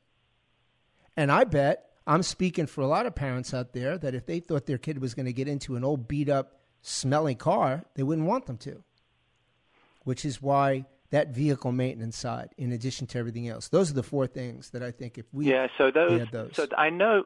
And 1.16 1.32
I 1.32 1.44
bet 1.44 1.88
I'm 2.06 2.22
speaking 2.22 2.66
for 2.66 2.80
a 2.80 2.86
lot 2.86 3.06
of 3.06 3.14
parents 3.14 3.52
out 3.52 3.72
there 3.72 3.98
that 3.98 4.14
if 4.14 4.26
they 4.26 4.40
thought 4.40 4.66
their 4.66 4.78
kid 4.78 5.00
was 5.00 5.14
going 5.14 5.26
to 5.26 5.32
get 5.32 5.48
into 5.48 5.76
an 5.76 5.84
old 5.84 6.08
beat 6.08 6.28
up, 6.28 6.60
smelly 6.80 7.34
car, 7.34 7.84
they 7.94 8.02
wouldn't 8.02 8.26
want 8.26 8.46
them 8.46 8.56
to. 8.58 8.82
Which 10.04 10.24
is 10.24 10.40
why 10.40 10.86
that 11.10 11.34
vehicle 11.34 11.72
maintenance 11.72 12.16
side, 12.16 12.50
in 12.56 12.72
addition 12.72 13.06
to 13.08 13.18
everything 13.18 13.48
else, 13.48 13.68
those 13.68 13.90
are 13.90 13.94
the 13.94 14.02
four 14.02 14.26
things 14.26 14.70
that 14.70 14.82
I 14.82 14.90
think 14.90 15.18
if 15.18 15.26
we 15.32 15.50
Yeah, 15.50 15.68
so 15.76 15.90
those, 15.90 16.20
had 16.20 16.32
those. 16.32 16.50
so 16.54 16.66
I 16.76 16.90
know, 16.90 17.24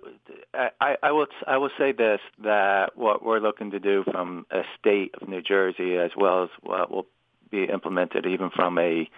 I, 0.55 0.97
I 1.03 1.13
will, 1.13 1.27
I 1.47 1.59
will 1.59 1.71
say 1.79 1.93
this 1.93 2.21
that 2.43 2.97
what 2.97 3.25
we're 3.25 3.41
looking 3.41 3.73
to 3.73 3.81
do 3.81 4.05
from 4.11 4.47
a 4.51 4.63
state 4.79 5.15
of 5.21 5.29
New 5.29 5.43
Jersey, 5.43 5.97
as 5.97 6.13
well 6.17 6.45
as 6.45 6.51
what 6.61 6.91
will 6.91 7.07
be 7.53 7.65
implemented 7.65 8.27
even 8.27 8.51
from 8.51 8.79
a 8.79 9.09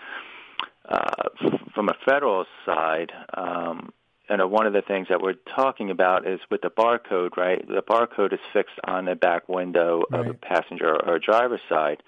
uh, 0.87 1.29
from 1.75 1.89
a 1.89 1.95
federal 2.05 2.45
side. 2.67 3.11
Um, 3.33 3.93
you 4.29 4.37
know, 4.37 4.47
one 4.47 4.67
of 4.67 4.73
the 4.73 4.83
things 4.83 5.09
that 5.09 5.21
we're 5.23 5.37
talking 5.55 5.91
about 5.91 6.27
is 6.27 6.41
with 6.51 6.63
the 6.63 6.71
barcode, 6.71 7.37
right? 7.37 7.67
The 7.67 7.83
barcode 7.83 8.33
is 8.33 8.41
fixed 8.53 8.79
on 8.85 9.07
the 9.07 9.15
back 9.15 9.49
window 9.49 10.03
of 10.13 10.27
a 10.27 10.35
passenger 10.35 10.95
or 10.95 11.19
driver's 11.19 11.61
side. 11.69 12.03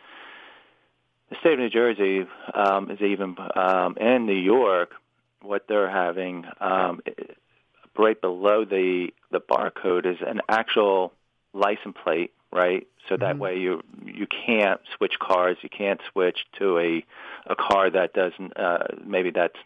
The 1.31 1.37
state 1.41 1.55
of 1.55 1.59
New 1.59 1.71
Jersey 1.71 2.27
um, 2.55 2.91
is 2.91 3.01
even 3.01 3.37
um, 3.55 3.97
in 3.99 4.27
New 4.27 4.35
York. 4.35 4.93
What 5.43 5.67
they're 5.69 5.91
having 5.91 6.45
um, 6.61 7.01
right 7.99 8.21
below 8.21 8.65
the 8.65 9.09
the 9.31 9.41
barcode 9.41 10.07
is 10.07 10.19
an 10.27 10.41
actual 10.49 11.13
license 11.53 11.97
plate 12.03 12.33
right? 12.57 12.87
So 13.09 13.17
that 13.17 13.35
mm-hmm. 13.35 13.39
way 13.39 13.59
you 13.59 13.83
you 14.05 14.27
can't 14.27 14.81
switch 14.97 15.19
cars. 15.21 15.57
You 15.63 15.69
can't 15.69 16.01
switch 16.13 16.39
to 16.59 16.79
a 16.79 17.05
a 17.47 17.55
car 17.55 17.91
that 17.91 18.15
doesn't 18.15 18.59
uh, 18.59 18.87
maybe 19.05 19.31
that's 19.31 19.57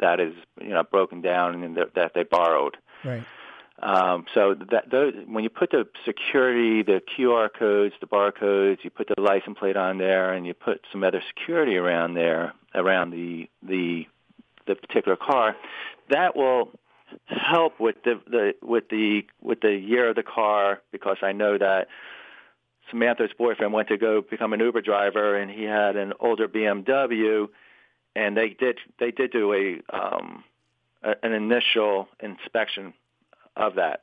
that 0.00 0.20
is 0.20 0.34
you 0.60 0.68
know 0.68 0.84
broken 0.84 1.22
down 1.22 1.64
and 1.64 1.76
that 1.94 2.12
they 2.14 2.22
borrowed. 2.22 2.76
Right. 3.04 3.24
Um, 3.82 4.24
so 4.32 4.54
that 4.70 4.90
those, 4.90 5.12
when 5.26 5.44
you 5.44 5.50
put 5.50 5.70
the 5.70 5.86
security, 6.06 6.82
the 6.82 7.02
QR 7.16 7.50
codes, 7.52 7.94
the 8.00 8.06
barcodes, 8.06 8.78
you 8.82 8.90
put 8.90 9.08
the 9.14 9.20
license 9.20 9.58
plate 9.58 9.76
on 9.76 9.98
there, 9.98 10.32
and 10.32 10.46
you 10.46 10.54
put 10.54 10.80
some 10.90 11.04
other 11.04 11.22
security 11.28 11.76
around 11.76 12.14
there 12.14 12.54
around 12.74 13.10
the 13.10 13.48
the 13.62 14.06
the 14.66 14.74
particular 14.74 15.16
car, 15.16 15.56
that 16.10 16.36
will 16.36 16.70
help 17.26 17.78
with 17.78 17.96
the, 18.04 18.20
the 18.26 18.54
with 18.62 18.88
the 18.88 19.24
with 19.42 19.60
the 19.60 19.74
year 19.74 20.08
of 20.08 20.16
the 20.16 20.22
car 20.22 20.82
because 20.92 21.18
I 21.22 21.32
know 21.32 21.58
that 21.58 21.88
Samantha's 22.90 23.30
boyfriend 23.36 23.72
went 23.72 23.88
to 23.88 23.96
go 23.96 24.22
become 24.22 24.52
an 24.52 24.60
Uber 24.60 24.82
driver 24.82 25.36
and 25.36 25.50
he 25.50 25.64
had 25.64 25.96
an 25.96 26.12
older 26.20 26.48
BMW 26.48 27.48
and 28.14 28.36
they 28.36 28.50
did 28.50 28.78
they 28.98 29.10
did 29.10 29.32
do 29.32 29.52
a 29.52 29.96
um 29.96 30.44
a, 31.02 31.14
an 31.22 31.32
initial 31.32 32.08
inspection 32.20 32.92
of 33.56 33.76
that. 33.76 34.00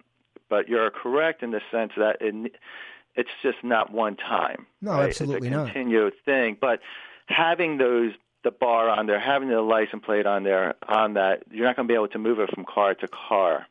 But 0.49 0.69
you're 0.69 0.89
correct 0.89 1.43
in 1.43 1.51
the 1.51 1.61
sense 1.71 1.93
that 1.97 2.17
it, 2.21 2.55
it's 3.15 3.29
just 3.41 3.63
not 3.63 3.91
one 3.91 4.15
time. 4.15 4.65
No, 4.81 4.91
right? 4.91 5.09
absolutely 5.09 5.47
it's 5.47 5.57
a 5.57 5.65
continued 5.65 6.13
thing. 6.25 6.57
But 6.59 6.79
having 7.27 7.77
those 7.77 8.11
the 8.43 8.51
bar 8.51 8.89
on 8.89 9.07
there, 9.07 9.19
having 9.19 9.49
the 9.49 9.61
license 9.61 10.03
plate 10.05 10.25
on 10.25 10.43
there 10.43 10.75
on 10.87 11.13
that, 11.13 11.43
you're 11.49 11.65
not 11.65 11.75
going 11.75 11.87
to 11.87 11.91
be 11.91 11.95
able 11.95 12.09
to 12.09 12.19
move 12.19 12.39
it 12.39 12.49
from 12.53 12.65
car 12.65 12.93
to 12.93 13.07
car, 13.07 13.67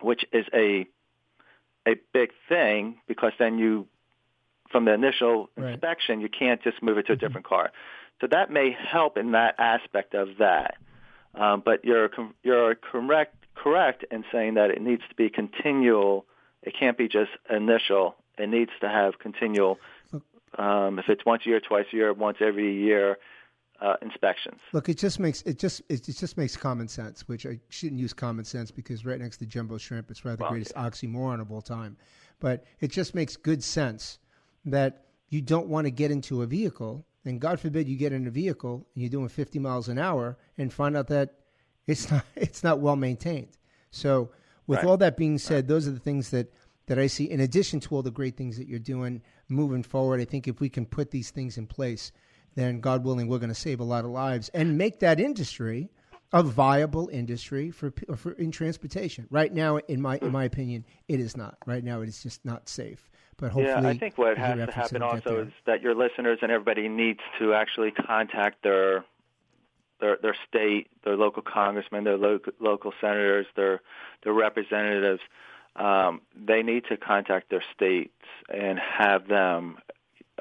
which 0.00 0.24
is 0.32 0.46
a 0.54 0.86
a 1.86 1.96
big 2.12 2.30
thing 2.48 2.98
because 3.08 3.32
then 3.38 3.58
you 3.58 3.86
from 4.70 4.84
the 4.84 4.92
initial 4.92 5.50
right. 5.56 5.72
inspection 5.72 6.20
you 6.20 6.28
can't 6.28 6.62
just 6.62 6.82
move 6.82 6.96
it 6.96 7.06
to 7.06 7.12
a 7.12 7.16
mm-hmm. 7.16 7.26
different 7.26 7.46
car. 7.46 7.70
So 8.20 8.28
that 8.28 8.50
may 8.50 8.70
help 8.70 9.18
in 9.18 9.32
that 9.32 9.56
aspect 9.58 10.14
of 10.14 10.38
that. 10.38 10.76
Um, 11.34 11.62
but 11.64 11.84
you're 11.84 12.10
you're 12.42 12.74
correct 12.74 13.34
correct 13.54 14.04
in 14.10 14.24
saying 14.32 14.54
that 14.54 14.70
it 14.70 14.80
needs 14.80 15.02
to 15.08 15.14
be 15.14 15.28
continual. 15.28 16.24
It 16.62 16.74
can't 16.78 16.96
be 16.96 17.08
just 17.08 17.30
initial. 17.50 18.16
It 18.38 18.48
needs 18.48 18.70
to 18.80 18.88
have 18.88 19.18
continual. 19.18 19.78
Um, 20.56 20.98
if 20.98 21.08
it's 21.08 21.24
once 21.24 21.42
a 21.46 21.48
year, 21.48 21.60
twice 21.60 21.86
a 21.92 21.96
year, 21.96 22.12
once 22.12 22.38
every 22.40 22.74
year, 22.82 23.16
uh, 23.82 23.96
inspections. 24.00 24.60
Look, 24.72 24.88
it 24.88 24.96
just 24.96 25.18
makes 25.18 25.42
it 25.42 25.58
just 25.58 25.82
it, 25.88 26.04
just 26.04 26.36
makes 26.36 26.56
common 26.56 26.88
sense. 26.88 27.26
Which 27.28 27.44
I 27.44 27.58
shouldn't 27.68 28.00
use 28.00 28.12
common 28.12 28.44
sense 28.44 28.70
because 28.70 29.04
right 29.04 29.18
next 29.18 29.38
to 29.38 29.46
jumbo 29.46 29.76
shrimp, 29.78 30.10
it's 30.10 30.24
rather 30.24 30.38
well, 30.40 30.50
the 30.50 30.54
greatest 30.54 30.72
yeah. 30.76 30.88
oxymoron 30.88 31.40
of 31.40 31.50
all 31.50 31.60
time. 31.60 31.96
But 32.38 32.64
it 32.80 32.90
just 32.90 33.14
makes 33.14 33.36
good 33.36 33.62
sense 33.62 34.18
that 34.64 35.06
you 35.28 35.42
don't 35.42 35.66
want 35.66 35.86
to 35.86 35.90
get 35.90 36.10
into 36.10 36.42
a 36.42 36.46
vehicle, 36.46 37.04
and 37.24 37.40
God 37.40 37.58
forbid 37.58 37.88
you 37.88 37.96
get 37.96 38.12
in 38.12 38.26
a 38.26 38.30
vehicle 38.30 38.86
and 38.94 39.02
you're 39.02 39.10
doing 39.10 39.28
50 39.28 39.58
miles 39.58 39.88
an 39.88 39.98
hour 39.98 40.36
and 40.56 40.72
find 40.72 40.96
out 40.96 41.08
that 41.08 41.34
it's 41.86 42.10
not 42.10 42.24
it's 42.36 42.62
not 42.62 42.78
well 42.78 42.96
maintained. 42.96 43.58
So, 43.90 44.30
with 44.66 44.78
right. 44.78 44.86
all 44.86 44.96
that 44.98 45.16
being 45.16 45.38
said, 45.38 45.54
right. 45.56 45.66
those 45.66 45.88
are 45.88 45.92
the 45.92 45.98
things 45.98 46.30
that 46.30 46.52
that 46.86 47.00
I 47.00 47.08
see. 47.08 47.28
In 47.28 47.40
addition 47.40 47.80
to 47.80 47.96
all 47.96 48.02
the 48.02 48.12
great 48.12 48.36
things 48.36 48.58
that 48.58 48.68
you're 48.68 48.78
doing 48.78 49.22
moving 49.48 49.82
forward, 49.82 50.20
I 50.20 50.24
think 50.24 50.46
if 50.46 50.60
we 50.60 50.68
can 50.68 50.86
put 50.86 51.10
these 51.10 51.30
things 51.30 51.58
in 51.58 51.66
place, 51.66 52.12
then 52.54 52.80
God 52.80 53.04
willing, 53.04 53.28
we're 53.28 53.38
going 53.38 53.48
to 53.48 53.54
save 53.54 53.80
a 53.80 53.84
lot 53.84 54.04
of 54.04 54.10
lives 54.10 54.48
and 54.50 54.76
make 54.76 55.00
that 55.00 55.20
industry 55.20 55.90
a 56.32 56.42
viable 56.42 57.08
industry 57.08 57.70
for, 57.70 57.92
for 58.16 58.32
in 58.32 58.50
transportation. 58.50 59.26
Right 59.30 59.52
now, 59.52 59.76
in 59.76 60.00
my 60.00 60.18
in 60.18 60.32
my 60.32 60.44
opinion, 60.44 60.84
it 61.08 61.20
is 61.20 61.36
not. 61.36 61.58
Right 61.66 61.84
now, 61.84 62.00
it 62.00 62.08
is 62.08 62.22
just 62.22 62.44
not 62.44 62.68
safe. 62.68 63.10
But 63.36 63.52
hopefully, 63.52 63.82
yeah, 63.82 63.88
I 63.88 63.98
think 63.98 64.18
what 64.18 64.38
has 64.38 64.56
to 64.56 64.72
happen 64.72 65.02
also 65.02 65.42
is 65.42 65.52
that 65.66 65.82
your 65.82 65.94
listeners 65.94 66.38
and 66.42 66.50
everybody 66.50 66.88
needs 66.88 67.20
to 67.38 67.54
actually 67.54 67.90
contact 67.90 68.62
their 68.62 69.04
their 70.00 70.18
their 70.22 70.36
state, 70.48 70.88
their 71.04 71.16
local 71.16 71.42
congressmen, 71.42 72.04
their 72.04 72.16
local 72.16 72.52
local 72.60 72.92
senators, 73.00 73.46
their 73.56 73.80
their 74.24 74.32
representatives. 74.32 75.20
Um, 75.74 76.20
they 76.36 76.62
need 76.62 76.84
to 76.90 76.96
contact 76.98 77.48
their 77.50 77.64
states 77.74 78.12
and 78.48 78.78
have 78.78 79.26
them 79.28 79.78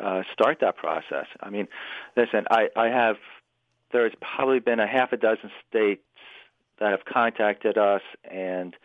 uh, 0.02 0.24
start 0.34 0.60
that 0.62 0.78
process. 0.78 1.28
I 1.40 1.50
mean, 1.50 1.68
listen, 2.16 2.46
I, 2.50 2.70
I 2.76 2.88
have. 2.88 3.18
There's 3.92 4.14
probably 4.22 4.60
been 4.60 4.80
a 4.80 4.88
half 4.88 5.12
a 5.12 5.18
dozen 5.18 5.52
states 5.70 6.02
that 6.80 6.92
have 6.92 7.06
contacted 7.06 7.78
us 7.78 8.02
and 8.24 8.76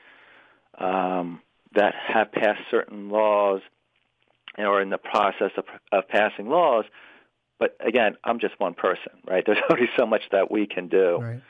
um, 0.79 1.41
that 1.75 1.95
have 1.95 2.33
passed 2.33 2.63
certain 2.71 3.09
laws 3.09 3.61
or 4.59 4.83
in 4.83 4.91
the 4.91 4.99
process 4.99 5.53
of, 5.57 5.65
of 5.93 6.09
passing 6.09 6.49
laws 6.49 6.87
but 7.59 7.77
again, 7.81 8.17
I'm 8.25 8.39
just 8.39 8.59
one 8.59 8.75
person, 8.75 9.13
right? 9.27 9.45
There's 9.47 9.59
only 9.71 9.89
so 9.97 10.07
much 10.07 10.23
that 10.33 10.51
we 10.51 10.67
can 10.67 10.89
do. 10.89 11.19
Right. 11.21 11.43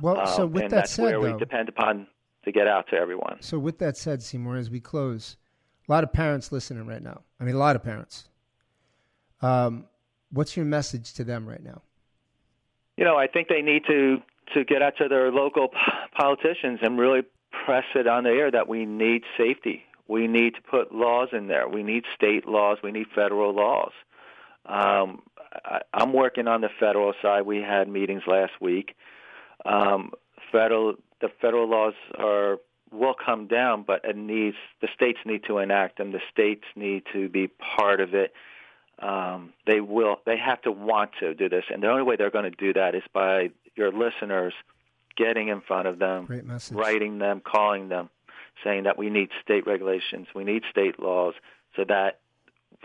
Well, 0.00 0.20
um, 0.20 0.26
so 0.26 0.46
with 0.46 0.64
and 0.64 0.72
that 0.72 0.76
that's 0.76 0.92
said, 0.92 1.02
where 1.02 1.20
though, 1.20 1.32
we 1.32 1.38
depend 1.38 1.68
upon 1.68 2.06
to 2.44 2.52
get 2.52 2.66
out 2.66 2.88
to 2.88 2.96
everyone. 2.96 3.38
So 3.40 3.58
with 3.58 3.78
that 3.78 3.96
said, 3.96 4.22
Seymour, 4.22 4.56
as 4.56 4.70
we 4.70 4.80
close, 4.80 5.36
a 5.88 5.92
lot 5.92 6.04
of 6.04 6.12
parents 6.12 6.52
listening 6.52 6.86
right 6.86 7.02
now. 7.02 7.22
I 7.40 7.44
mean, 7.44 7.54
a 7.54 7.58
lot 7.58 7.76
of 7.76 7.82
parents. 7.82 8.28
Um, 9.44 9.84
what's 10.30 10.56
your 10.56 10.64
message 10.64 11.12
to 11.14 11.24
them 11.24 11.46
right 11.46 11.62
now? 11.62 11.82
You 12.96 13.04
know, 13.04 13.16
I 13.16 13.26
think 13.26 13.48
they 13.48 13.60
need 13.60 13.82
to 13.86 14.22
to 14.54 14.64
get 14.64 14.82
out 14.82 14.96
to 14.98 15.08
their 15.08 15.30
local 15.30 15.68
politicians 16.16 16.80
and 16.82 16.98
really 16.98 17.22
press 17.64 17.84
it 17.94 18.06
on 18.06 18.24
the 18.24 18.30
air 18.30 18.50
that 18.50 18.68
we 18.68 18.84
need 18.84 19.22
safety. 19.36 19.82
We 20.06 20.26
need 20.26 20.54
to 20.54 20.62
put 20.62 20.94
laws 20.94 21.28
in 21.32 21.46
there. 21.46 21.68
We 21.68 21.82
need 21.82 22.04
state 22.14 22.46
laws. 22.46 22.78
We 22.82 22.92
need 22.92 23.06
federal 23.14 23.54
laws. 23.54 23.92
Um, 24.66 25.22
I, 25.64 25.80
I'm 25.92 26.12
working 26.12 26.46
on 26.46 26.60
the 26.60 26.68
federal 26.80 27.14
side. 27.22 27.42
We 27.42 27.58
had 27.58 27.88
meetings 27.88 28.22
last 28.26 28.52
week. 28.60 28.94
Um, 29.64 30.12
federal 30.52 30.94
the 31.20 31.28
federal 31.40 31.68
laws 31.68 31.94
are 32.18 32.58
will 32.90 33.14
come 33.14 33.46
down, 33.46 33.82
but 33.82 34.04
it 34.04 34.16
needs 34.16 34.56
the 34.80 34.88
states 34.94 35.18
need 35.26 35.44
to 35.48 35.58
enact 35.58 35.98
them. 35.98 36.12
The 36.12 36.22
states 36.30 36.64
need 36.76 37.02
to 37.12 37.28
be 37.28 37.48
part 37.48 38.00
of 38.00 38.14
it. 38.14 38.32
Um, 39.04 39.52
they 39.66 39.80
will. 39.80 40.16
They 40.24 40.38
have 40.38 40.62
to 40.62 40.72
want 40.72 41.10
to 41.20 41.34
do 41.34 41.48
this, 41.48 41.64
and 41.70 41.82
the 41.82 41.88
only 41.88 42.02
way 42.02 42.16
they're 42.16 42.30
going 42.30 42.50
to 42.50 42.56
do 42.56 42.72
that 42.72 42.94
is 42.94 43.02
by 43.12 43.50
your 43.76 43.92
listeners 43.92 44.54
getting 45.16 45.48
in 45.48 45.60
front 45.60 45.86
of 45.86 45.98
them, 45.98 46.26
writing 46.72 47.18
them, 47.18 47.42
calling 47.44 47.88
them, 47.90 48.08
saying 48.64 48.84
that 48.84 48.96
we 48.96 49.10
need 49.10 49.28
state 49.42 49.66
regulations, 49.66 50.28
we 50.34 50.42
need 50.42 50.62
state 50.70 50.98
laws, 50.98 51.34
so 51.76 51.84
that 51.86 52.20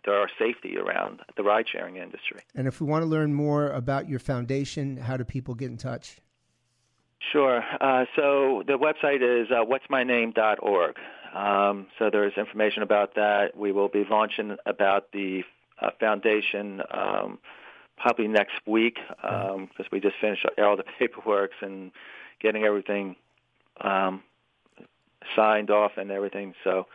there 0.05 0.15
are 0.15 0.29
safety 0.37 0.77
around 0.77 1.21
the 1.37 1.43
ride 1.43 1.65
sharing 1.71 1.95
industry. 1.95 2.41
And 2.53 2.67
if 2.67 2.81
we 2.81 2.87
want 2.87 3.03
to 3.03 3.07
learn 3.07 3.33
more 3.33 3.69
about 3.69 4.09
your 4.09 4.19
foundation, 4.19 4.97
how 4.97 5.15
do 5.15 5.23
people 5.23 5.55
get 5.55 5.69
in 5.69 5.77
touch? 5.77 6.17
Sure. 7.31 7.63
Uh, 7.79 8.05
so 8.15 8.63
the 8.65 8.77
website 8.77 9.21
is 9.21 9.49
uh, 9.51 9.63
what'smyname.org. 9.65 10.95
Um, 11.33 11.87
so 11.99 12.09
there's 12.11 12.33
information 12.37 12.81
about 12.81 13.15
that. 13.15 13.55
We 13.55 13.71
will 13.71 13.89
be 13.89 14.03
launching 14.09 14.57
about 14.65 15.11
the 15.11 15.43
uh, 15.81 15.89
foundation 15.99 16.81
um, 16.91 17.39
probably 17.97 18.27
next 18.27 18.55
week 18.65 18.97
because 19.21 19.55
um, 19.55 19.85
we 19.91 19.99
just 19.99 20.15
finished 20.21 20.45
all 20.57 20.77
the 20.77 20.83
paperwork 20.97 21.51
and 21.61 21.91
getting 22.41 22.63
everything 22.63 23.15
um, 23.81 24.23
signed 25.35 25.69
off 25.69 25.93
and 25.97 26.11
everything. 26.11 26.53
So 26.63 26.87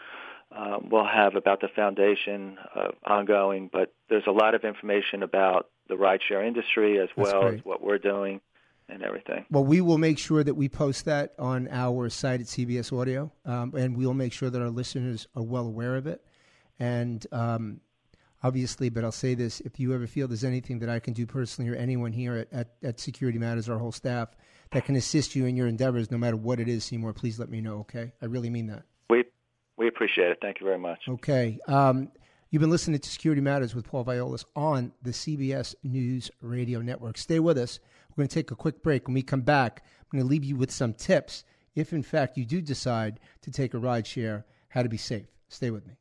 um, 0.53 0.89
we'll 0.91 1.07
have 1.07 1.35
about 1.35 1.61
the 1.61 1.69
foundation 1.69 2.59
uh, 2.75 2.89
ongoing, 3.05 3.69
but 3.73 3.93
there's 4.09 4.27
a 4.27 4.33
lot 4.33 4.55
of 4.55 4.65
information 4.65 5.23
about 5.23 5.69
the 5.89 5.95
rideshare 5.95 6.47
industry 6.47 6.99
as 6.99 7.09
That's 7.17 7.33
well 7.33 7.43
great. 7.43 7.55
as 7.55 7.65
what 7.65 7.83
we're 7.83 7.99
doing 7.99 8.41
and 8.89 9.03
everything. 9.03 9.45
Well, 9.51 9.65
we 9.65 9.81
will 9.81 9.99
make 9.99 10.19
sure 10.19 10.45
that 10.45 10.55
we 10.55 10.69
post 10.69 11.07
that 11.07 11.35
on 11.39 11.69
our 11.71 12.09
site 12.11 12.41
at 12.41 12.47
CBS 12.47 12.99
Audio, 12.99 13.33
um, 13.45 13.75
and 13.75 13.97
we'll 13.97 14.15
make 14.15 14.33
sure 14.33 14.51
that 14.51 14.61
our 14.61 14.71
listeners 14.71 15.27
are 15.35 15.43
well 15.43 15.67
aware 15.67 15.97
of 15.97 16.07
it. 16.07 16.23
And 16.79 17.27
um, 17.33 17.81
obviously, 18.45 18.91
but 18.91 19.03
I'll 19.03 19.11
say 19.11 19.35
this: 19.35 19.61
if 19.61 19.81
you 19.81 19.93
ever 19.93 20.07
feel 20.07 20.29
there's 20.29 20.45
anything 20.45 20.79
that 20.81 20.89
I 20.89 21.01
can 21.01 21.15
do 21.15 21.27
personally, 21.27 21.71
or 21.71 21.75
anyone 21.75 22.13
here 22.13 22.37
at, 22.37 22.53
at, 22.53 22.75
at 22.83 23.01
Security 23.01 23.39
Matters, 23.39 23.69
our 23.69 23.79
whole 23.79 23.91
staff, 23.91 24.29
that 24.71 24.85
can 24.85 24.95
assist 24.95 25.35
you 25.35 25.47
in 25.47 25.57
your 25.57 25.67
endeavors, 25.67 26.11
no 26.11 26.19
matter 26.19 26.37
what 26.37 26.61
it 26.61 26.69
is, 26.69 26.85
Seymour, 26.85 27.15
please 27.15 27.41
let 27.41 27.49
me 27.49 27.61
know. 27.61 27.79
Okay, 27.79 28.13
I 28.23 28.27
really 28.27 28.51
mean 28.51 28.69
that. 28.69 28.85
We 29.11 29.25
we 29.77 29.89
appreciate 29.89 30.31
it. 30.31 30.39
Thank 30.41 30.61
you 30.61 30.67
very 30.67 30.79
much. 30.79 31.01
Okay. 31.09 31.59
Um, 31.67 32.11
you've 32.51 32.61
been 32.61 32.71
listening 32.71 33.01
to 33.01 33.09
Security 33.09 33.41
Matters 33.41 33.75
with 33.75 33.87
Paul 33.87 34.05
Viollis 34.05 34.45
on 34.55 34.93
the 35.03 35.11
CBS 35.11 35.75
News 35.83 36.31
Radio 36.41 36.81
Network. 36.81 37.19
Stay 37.19 37.41
with 37.41 37.59
us. 37.59 37.81
We're 38.11 38.23
going 38.23 38.29
to 38.29 38.35
take 38.35 38.53
a 38.53 38.57
quick 38.57 38.83
break. 38.83 39.09
When 39.09 39.15
we 39.15 39.23
come 39.23 39.41
back, 39.41 39.83
I'm 40.01 40.19
going 40.19 40.25
to 40.25 40.31
leave 40.31 40.45
you 40.45 40.55
with 40.55 40.71
some 40.71 40.95
tips 40.95 41.43
if, 41.75 41.93
in 41.93 42.03
fact, 42.03 42.39
you 42.39 42.45
do 42.45 42.61
decide 42.61 43.19
to 43.43 43.51
take 43.51 43.75
a 43.75 43.79
ride 43.79 44.07
share, 44.07 44.47
how 44.69 44.83
to 44.83 44.89
be 44.89 44.97
safe. 44.97 45.27
Stay 45.49 45.71
with 45.71 45.87
me. 45.87 45.95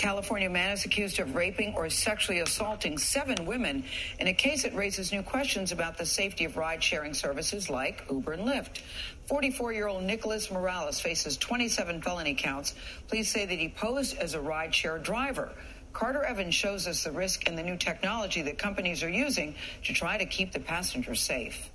California 0.00 0.48
man 0.48 0.70
is 0.70 0.86
accused 0.86 1.18
of 1.18 1.34
raping 1.34 1.74
or 1.74 1.90
sexually 1.90 2.40
assaulting 2.40 2.96
seven 2.96 3.44
women 3.44 3.84
in 4.18 4.28
a 4.28 4.32
case 4.32 4.62
that 4.62 4.74
raises 4.74 5.12
new 5.12 5.22
questions 5.22 5.72
about 5.72 5.98
the 5.98 6.06
safety 6.06 6.46
of 6.46 6.56
ride 6.56 6.82
sharing 6.82 7.12
services 7.12 7.68
like 7.68 8.02
Uber 8.10 8.32
and 8.32 8.48
Lyft. 8.48 8.80
44 9.26 9.74
year 9.74 9.88
old 9.88 10.02
Nicholas 10.02 10.50
Morales 10.50 10.98
faces 10.98 11.36
27 11.36 12.00
felony 12.00 12.34
counts. 12.34 12.74
Police 13.08 13.30
say 13.30 13.44
that 13.44 13.58
he 13.58 13.68
posed 13.68 14.16
as 14.16 14.32
a 14.32 14.40
ride 14.40 14.74
share 14.74 14.96
driver. 14.98 15.52
Carter 15.92 16.24
Evans 16.24 16.54
shows 16.54 16.86
us 16.86 17.04
the 17.04 17.12
risk 17.12 17.46
and 17.46 17.58
the 17.58 17.62
new 17.62 17.76
technology 17.76 18.40
that 18.40 18.56
companies 18.56 19.02
are 19.02 19.10
using 19.10 19.54
to 19.84 19.92
try 19.92 20.16
to 20.16 20.24
keep 20.24 20.50
the 20.50 20.60
passengers 20.60 21.20
safe. 21.20 21.68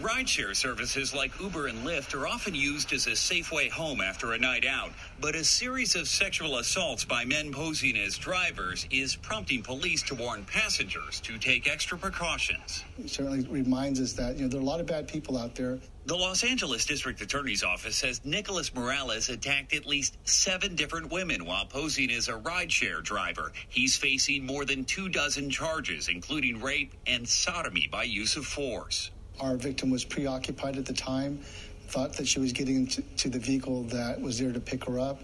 Rideshare 0.00 0.56
services 0.56 1.14
like 1.14 1.40
Uber 1.40 1.68
and 1.68 1.86
Lyft 1.86 2.14
are 2.14 2.26
often 2.26 2.52
used 2.52 2.92
as 2.92 3.06
a 3.06 3.14
safe 3.14 3.52
way 3.52 3.68
home 3.68 4.00
after 4.00 4.32
a 4.32 4.38
night 4.38 4.66
out, 4.66 4.90
but 5.20 5.36
a 5.36 5.44
series 5.44 5.94
of 5.94 6.08
sexual 6.08 6.58
assaults 6.58 7.04
by 7.04 7.24
men 7.24 7.52
posing 7.52 7.96
as 7.96 8.18
drivers 8.18 8.88
is 8.90 9.14
prompting 9.14 9.62
police 9.62 10.02
to 10.02 10.16
warn 10.16 10.44
passengers 10.46 11.20
to 11.20 11.38
take 11.38 11.70
extra 11.70 11.96
precautions. 11.96 12.84
It 12.98 13.08
certainly 13.08 13.46
reminds 13.46 14.00
us 14.00 14.14
that 14.14 14.36
you 14.36 14.42
know 14.42 14.48
there 14.48 14.58
are 14.58 14.64
a 14.64 14.66
lot 14.66 14.80
of 14.80 14.86
bad 14.86 15.06
people 15.06 15.38
out 15.38 15.54
there. 15.54 15.78
The 16.06 16.16
Los 16.16 16.42
Angeles 16.42 16.84
District 16.84 17.20
Attorney's 17.20 17.62
Office 17.62 17.94
says 17.94 18.20
Nicholas 18.24 18.74
Morales 18.74 19.28
attacked 19.28 19.72
at 19.74 19.86
least 19.86 20.18
seven 20.24 20.74
different 20.74 21.12
women 21.12 21.46
while 21.46 21.66
posing 21.66 22.10
as 22.10 22.26
a 22.26 22.32
rideshare 22.32 23.02
driver. 23.02 23.52
He's 23.68 23.94
facing 23.94 24.44
more 24.44 24.64
than 24.64 24.84
two 24.84 25.08
dozen 25.08 25.50
charges, 25.50 26.08
including 26.08 26.60
rape 26.60 26.94
and 27.06 27.28
sodomy 27.28 27.88
by 27.90 28.02
use 28.02 28.34
of 28.36 28.44
force. 28.44 29.12
Our 29.40 29.56
victim 29.56 29.90
was 29.90 30.04
preoccupied 30.04 30.76
at 30.76 30.86
the 30.86 30.92
time, 30.92 31.40
thought 31.88 32.12
that 32.14 32.28
she 32.28 32.38
was 32.38 32.52
getting 32.52 32.76
into 32.76 33.28
the 33.28 33.38
vehicle 33.38 33.82
that 33.84 34.20
was 34.20 34.38
there 34.38 34.52
to 34.52 34.60
pick 34.60 34.84
her 34.84 35.00
up. 35.00 35.20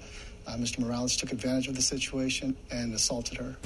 Uh, 0.47 0.57
Mr. 0.57 0.81
Morales 0.81 1.17
took 1.17 1.33
advantage 1.33 1.69
of 1.69 1.77
the 1.77 1.83
situation 1.83 2.57
and 2.73 2.93
assaulted 2.93 3.39
her. 3.39 3.57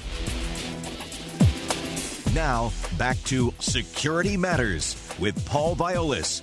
Now, 2.33 2.71
back 2.97 3.17
to 3.23 3.53
Security 3.59 4.37
Matters 4.37 4.95
with 5.19 5.43
Paul 5.45 5.75
Viollis. 5.75 6.41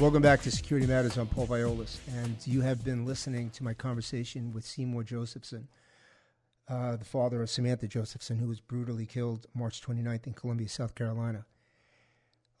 Welcome 0.00 0.22
back 0.22 0.42
to 0.42 0.50
Security 0.50 0.86
Matters. 0.86 1.16
I'm 1.16 1.28
Paul 1.28 1.46
Viollis, 1.46 1.98
and 2.16 2.36
you 2.44 2.62
have 2.62 2.84
been 2.84 3.06
listening 3.06 3.50
to 3.50 3.62
my 3.62 3.72
conversation 3.72 4.52
with 4.52 4.64
Seymour 4.64 5.04
Josephson, 5.04 5.68
uh, 6.68 6.96
the 6.96 7.04
father 7.04 7.40
of 7.40 7.50
Samantha 7.50 7.86
Josephson, 7.86 8.38
who 8.38 8.48
was 8.48 8.60
brutally 8.60 9.06
killed 9.06 9.46
March 9.54 9.80
29th 9.80 10.26
in 10.26 10.32
Columbia, 10.32 10.68
South 10.68 10.94
Carolina 10.94 11.44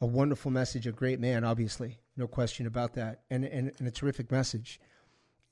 a 0.00 0.06
wonderful 0.06 0.50
message, 0.50 0.86
a 0.86 0.92
great 0.92 1.20
man, 1.20 1.44
obviously, 1.44 1.98
no 2.16 2.26
question 2.26 2.66
about 2.66 2.94
that, 2.94 3.22
and, 3.30 3.44
and, 3.44 3.72
and 3.78 3.88
a 3.88 3.90
terrific 3.90 4.30
message. 4.30 4.80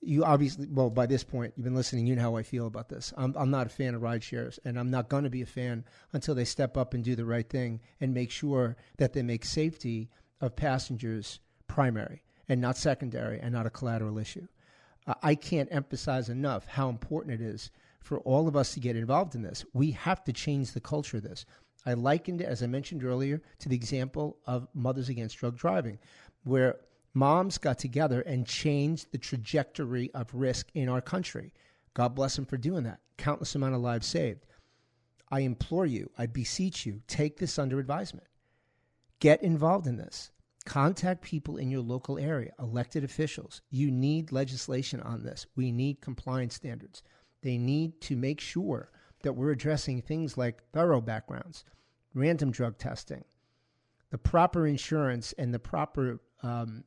You 0.00 0.24
obviously, 0.24 0.68
well, 0.70 0.90
by 0.90 1.07
this 1.07 1.24
point, 1.24 1.54
you've 1.57 1.64
been 1.64 1.74
listening. 1.74 2.07
You 2.07 2.16
know 2.16 2.22
how 2.22 2.37
I 2.37 2.42
feel 2.42 2.66
about 2.66 2.90
this. 2.90 3.14
I'm, 3.16 3.35
I'm 3.38 3.50
not 3.50 3.66
a 3.66 3.70
fan 3.70 3.94
of 3.94 4.02
ride 4.02 4.22
shares, 4.22 4.59
and 4.64 4.78
I'm 4.78 4.90
not 4.90 5.09
going 5.09 5.24
to 5.24 5.30
be 5.30 5.40
a 5.40 5.46
fan 5.46 5.85
until 6.12 6.35
they 6.35 6.44
step 6.44 6.76
up 6.76 6.92
and 6.92 7.02
do 7.02 7.16
the 7.16 7.24
right 7.24 7.48
thing 7.48 7.80
and 8.00 8.12
make 8.12 8.30
sure 8.30 8.76
that 8.98 9.14
they 9.14 9.22
make 9.22 9.46
safety 9.46 10.11
of 10.42 10.57
passengers 10.57 11.40
primary 11.66 12.22
and 12.48 12.61
not 12.61 12.76
secondary 12.76 13.40
and 13.40 13.54
not 13.54 13.64
a 13.64 13.70
collateral 13.70 14.18
issue. 14.18 14.46
I 15.22 15.35
can't 15.35 15.68
emphasize 15.72 16.28
enough 16.28 16.66
how 16.66 16.88
important 16.88 17.40
it 17.40 17.44
is 17.44 17.70
for 18.00 18.18
all 18.20 18.46
of 18.46 18.57
us 18.57 18.74
to 18.74 18.80
get 18.80 18.96
involved 18.96 19.35
in 19.35 19.42
this. 19.42 19.64
We 19.72 19.92
have 19.92 20.22
to 20.24 20.33
change 20.33 20.72
the 20.72 20.80
culture 20.80 21.16
of 21.16 21.22
this. 21.22 21.46
I 21.87 21.94
likened 21.94 22.40
it, 22.40 22.47
as 22.47 22.62
I 22.62 22.66
mentioned 22.66 23.05
earlier, 23.05 23.42
to 23.59 23.68
the 23.68 23.77
example 23.77 24.38
of 24.47 24.68
Mothers 24.75 25.09
Against 25.09 25.38
Drug 25.38 25.57
Driving, 25.57 25.99
where 26.44 26.77
moms 27.12 27.59
got 27.59 27.79
together 27.79 28.23
and 28.23 28.47
changed 28.47 29.12
the 29.12 29.18
trajectory 29.18 30.11
of 30.14 30.35
risk 30.35 30.68
in 30.75 30.88
our 30.88 31.01
country. 31.01 31.53
God 31.92 32.14
bless 32.14 32.37
them 32.37 32.47
for 32.47 32.57
doing 32.57 32.85
that. 32.85 33.01
Countless 33.18 33.55
amount 33.55 33.75
of 33.75 33.81
lives 33.81 34.07
saved. 34.07 34.47
I 35.31 35.40
implore 35.40 35.87
you, 35.87 36.11
I 36.18 36.27
beseech 36.27 36.87
you, 36.87 37.01
take 37.07 37.38
this 37.38 37.59
under 37.59 37.79
advisement. 37.79 38.27
Get 39.20 39.42
involved 39.42 39.87
in 39.87 39.97
this. 39.97 40.31
Contact 40.64 41.23
people 41.23 41.57
in 41.59 41.70
your 41.70 41.83
local 41.83 42.18
area, 42.18 42.53
elected 42.59 43.05
officials. 43.05 43.61
You 43.70 43.90
need 43.90 44.33
legislation 44.33 45.01
on 45.01 45.23
this. 45.23 45.47
We 45.57 45.73
need 45.73 46.01
compliance 46.01 46.55
standards. 46.55 47.03
They 47.42 47.59
need 47.59 48.01
to 48.03 48.16
make 48.16 48.40
sure 48.40 48.90
that 49.25 49.35
we're 49.35 49.51
addressing 49.51 50.01
things 50.01 50.39
like 50.39 50.63
thorough 50.73 51.01
backgrounds, 51.01 51.65
random 52.15 52.51
drug 52.51 52.79
testing, 52.79 53.25
the 54.11 54.19
proper 54.19 54.67
insurance, 54.67 55.35
and 55.37 55.53
the 55.53 55.59
proper 55.59 56.21
um, 56.43 56.85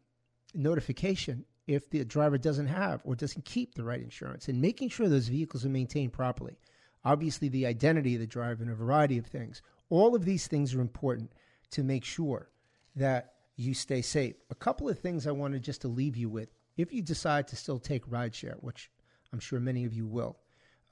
notification 0.54 1.46
if 1.68 1.90
the 1.90 2.06
driver 2.06 2.38
doesn't 2.38 2.68
have 2.68 3.02
or 3.04 3.16
doesn't 3.16 3.44
keep 3.44 3.76
the 3.76 3.84
right 3.84 4.02
insurance, 4.02 4.48
and 4.48 4.62
making 4.62 4.88
sure 4.88 5.10
those 5.10 5.28
vehicles 5.28 5.66
are 5.66 5.70
maintained 5.70 6.14
properly. 6.14 6.58
Obviously, 7.04 7.50
the 7.50 7.66
identity 7.66 8.16
of 8.16 8.22
the 8.22 8.28
driver 8.28 8.64
and 8.64 8.72
a 8.72 8.76
variety 8.76 9.18
of 9.18 9.26
things. 9.26 9.62
All 9.90 10.16
of 10.16 10.26
these 10.26 10.48
things 10.48 10.74
are 10.74 10.82
important 10.82 11.34
to 11.72 11.84
make 11.84 12.06
sure 12.06 12.50
that 12.96 13.34
you 13.58 13.74
stay 13.74 14.02
safe. 14.02 14.36
A 14.50 14.56
couple 14.56 14.88
of 14.88 15.00
things 15.00 15.28
I 15.28 15.32
wanted 15.32 15.64
just 15.64 15.82
to 15.82 15.88
leave 15.88 16.16
you 16.16 16.30
with. 16.30 16.50
If 16.78 16.94
you 16.94 17.02
decide 17.02 17.48
to 17.50 17.56
still 17.56 17.80
take 17.80 18.06
rideshare, 18.10 18.56
which 18.62 18.90
I'm 19.34 19.40
sure 19.40 19.60
many 19.60 19.84
of 19.86 19.94
you 19.94 20.06
will, 20.06 20.38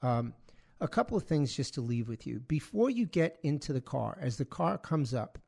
um, 0.02 0.34
a 0.80 0.88
couple 0.88 1.16
of 1.16 1.24
things 1.24 1.54
just 1.54 1.74
to 1.74 1.80
leave 1.80 2.08
with 2.08 2.26
you. 2.26 2.40
Before 2.40 2.90
you 2.90 3.06
get 3.06 3.38
into 3.42 3.72
the 3.72 3.80
car, 3.80 4.18
as 4.20 4.36
the 4.36 4.44
car 4.44 4.78
comes 4.78 5.14
up, 5.14 5.38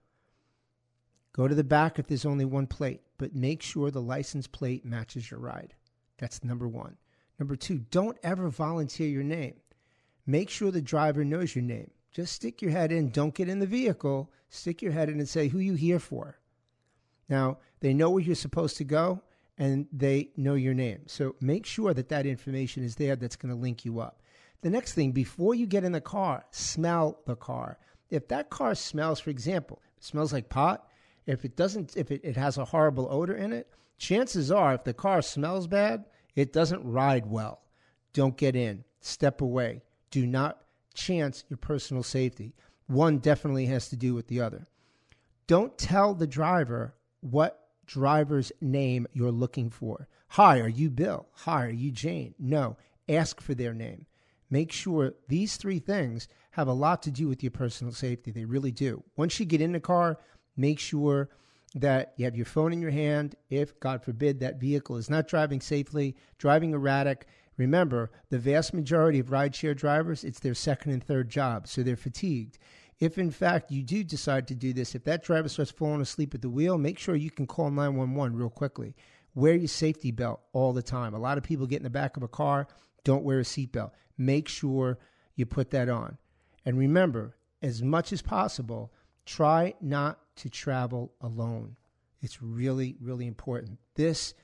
go 1.33 1.47
to 1.47 1.55
the 1.55 1.65
back 1.65 1.99
if 1.99 2.07
there's 2.07 2.27
only 2.27 2.45
one 2.45 2.67
plate, 2.67 3.03
but 3.19 3.35
make 3.35 3.63
sure 3.63 3.91
the 3.91 4.01
license 4.01 4.47
plate 4.47 4.85
matches 4.85 5.31
your 5.31 5.41
ride. 5.41 5.75
That's 6.19 6.43
number 6.43 6.67
one. 6.67 6.97
Number 7.39 7.57
two, 7.57 7.79
don't 7.91 8.19
ever 8.23 8.49
volunteer 8.49 9.09
your 9.09 9.23
name. 9.23 9.55
Make 10.27 10.51
sure 10.51 10.71
the 10.71 10.83
driver 10.83 11.25
knows 11.25 11.55
your 11.55 11.65
name. 11.65 11.91
Just 12.11 12.33
stick 12.33 12.61
your 12.61 12.71
head 12.71 12.91
in. 12.91 13.11
Don't 13.11 13.35
get 13.35 13.49
in 13.49 13.61
the 13.61 13.67
vehicle. 13.67 14.33
Stick 14.49 14.83
your 14.83 14.93
head 14.93 15.09
in 15.09 15.19
and 15.19 15.29
say, 15.29 15.49
Who 15.49 15.59
you 15.59 15.75
here 15.75 15.99
for? 16.01 16.39
Now, 17.29 17.59
they 17.81 17.95
know 17.95 18.11
where 18.11 18.23
you're 18.23 18.35
supposed 18.35 18.77
to 18.79 18.85
go 18.85 19.23
and 19.59 19.87
they 19.93 20.31
know 20.37 20.55
your 20.55 20.75
name. 20.75 21.03
So 21.07 21.35
make 21.41 21.67
sure 21.67 21.93
that 21.95 22.09
that 22.09 22.27
information 22.27 22.83
is 22.83 22.97
there 22.97 23.17
that's 23.17 23.37
going 23.37 23.55
to 23.55 23.61
link 23.61 23.85
you 23.85 24.01
up. 24.01 24.23
The 24.61 24.71
next 24.71 24.95
thing, 24.95 25.13
before 25.13 25.55
you 25.55 25.67
get 25.67 25.85
in 25.85 25.93
the 25.93 26.01
car, 26.01 26.45
smell 26.51 27.21
the 27.27 27.37
car. 27.37 27.79
If 28.11 28.29
that 28.29 28.51
car 28.51 28.75
smells, 28.75 29.21
for 29.21 29.31
example, 29.31 29.81
smells 30.01 30.33
like 30.33 30.49
pot, 30.49 30.89
if 31.27 31.45
it 31.45 31.57
doesn't, 31.57 31.97
if 31.97 32.11
it, 32.11 32.23
it 32.25 32.37
has 32.37 32.59
a 32.59 32.65
horrible 32.65 33.07
odor 33.11 33.35
in 33.35 33.53
it, 33.53 33.69
chances 33.99 34.51
are 34.51 34.75
if 34.75 34.85
the 34.85 34.95
car 34.95 35.23
smells 35.23 35.67
bad, 35.67 36.07
it 36.35 36.53
doesn't 36.53 36.85
ride 36.85 37.27
well. 37.27 37.63
Don't 38.13 38.37
get 38.37 38.57
in. 38.57 38.85
Step 39.01 39.41
away. 39.41 39.83
Do 40.11 40.27
not 40.27 40.63
chance 40.95 41.45
your 41.49 41.59
personal 41.59 42.03
safety. 42.03 42.55
One 42.87 43.19
definitely 43.19 43.67
has 43.67 43.89
to 43.91 43.97
do 43.97 44.15
with 44.15 44.27
the 44.29 44.41
other. 44.41 44.67
Don't 45.47 45.79
tell 45.79 46.15
the 46.15 46.27
driver 46.27 46.95
what 47.21 47.69
driver's 47.87 48.53
name 48.61 49.07
you're 49.13 49.31
looking 49.31 49.71
for. 49.71 50.09
Hi, 50.29 50.61
are 50.61 50.69
you 50.69 50.91
Bill? 50.91 51.27
Hi, 51.33 51.67
are 51.67 51.71
you 51.71 51.91
Jane? 51.91 52.35
No, 52.39 52.77
ask 53.09 53.41
for 53.41 53.55
their 53.55 53.73
name. 53.73 54.07
Make 54.51 54.73
sure 54.73 55.15
these 55.29 55.57
three 55.57 55.79
things 55.79 56.29
have 56.53 56.69
a 56.69 56.73
lot 56.73 57.03
to 57.03 57.11
do 57.11 57.29
with 57.29 57.43
your 57.43 57.51
personal 57.51 57.93
safety. 57.93 58.31
They 58.31 58.45
really 58.45 58.73
do. 58.73 59.03
Once 59.17 59.39
you 59.39 59.47
get 59.47 59.61
in 59.61 59.73
the 59.73 59.81
car, 59.81 60.19
make 60.57 60.79
sure 60.79 61.29
that 61.75 62.15
you 62.17 62.25
have 62.25 62.37
your 62.37 62.47
phone 62.47 62.73
in 62.73 62.81
your 62.81 62.91
hand. 62.91 63.35
If, 63.51 63.79
God 63.81 64.03
forbid, 64.03 64.41
that 64.41 64.61
vehicle 64.61 64.97
is 64.97 65.11
not 65.11 65.29
driving 65.29 65.61
safely, 65.61 66.17
driving 66.39 66.73
erratic, 66.73 67.27
remember 67.57 68.11
the 68.31 68.39
vast 68.39 68.73
majority 68.73 69.19
of 69.19 69.27
rideshare 69.27 69.77
drivers, 69.77 70.25
it's 70.25 70.41
their 70.41 70.55
second 70.55 70.93
and 70.93 71.05
third 71.05 71.29
job, 71.29 71.69
so 71.69 71.83
they're 71.83 71.97
fatigued. 71.97 72.59
If 72.99 73.19
in 73.19 73.31
fact 73.31 73.71
you 73.71 73.83
do 73.83 74.03
decide 74.03 74.49
to 74.49 74.55
do 74.55 74.73
this, 74.73 74.95
if 74.95 75.05
that 75.05 75.23
driver 75.23 75.49
starts 75.49 75.71
falling 75.71 76.01
asleep 76.01 76.35
at 76.35 76.43
the 76.43 76.51
wheel, 76.51 76.79
make 76.79 76.99
sure 76.99 77.15
you 77.15 77.31
can 77.31 77.47
call 77.47 77.71
911 77.71 78.37
real 78.37 78.51
quickly. 78.51 78.97
Wear 79.35 79.55
your 79.55 79.69
safety 79.69 80.11
belt 80.11 80.41
all 80.53 80.73
the 80.73 80.83
time. 80.83 81.15
A 81.15 81.19
lot 81.19 81.39
of 81.39 81.45
people 81.45 81.67
get 81.67 81.77
in 81.77 81.85
the 81.85 81.91
back 81.91 82.17
of 82.17 82.25
a 82.25 82.29
car, 82.29 82.67
don't 83.05 83.25
wear 83.25 83.41
a 83.41 83.45
seatbelt 83.45 83.91
make 84.19 84.49
sure 84.49 84.99
you 85.37 85.47
put 85.47 85.71
that 85.71 85.89
on. 85.89 86.19
And 86.67 86.77
remember, 86.77 87.37
as 87.63 87.83
much 87.83 88.13
as 88.13 88.21
possible, 88.21 88.93
try 89.25 89.75
not 89.81 90.19
to 90.37 90.51
travel 90.51 91.13
alone. 91.21 91.77
It's 92.21 92.43
really, 92.43 92.97
really 93.01 93.27
important. 93.27 93.79
This 93.95 94.35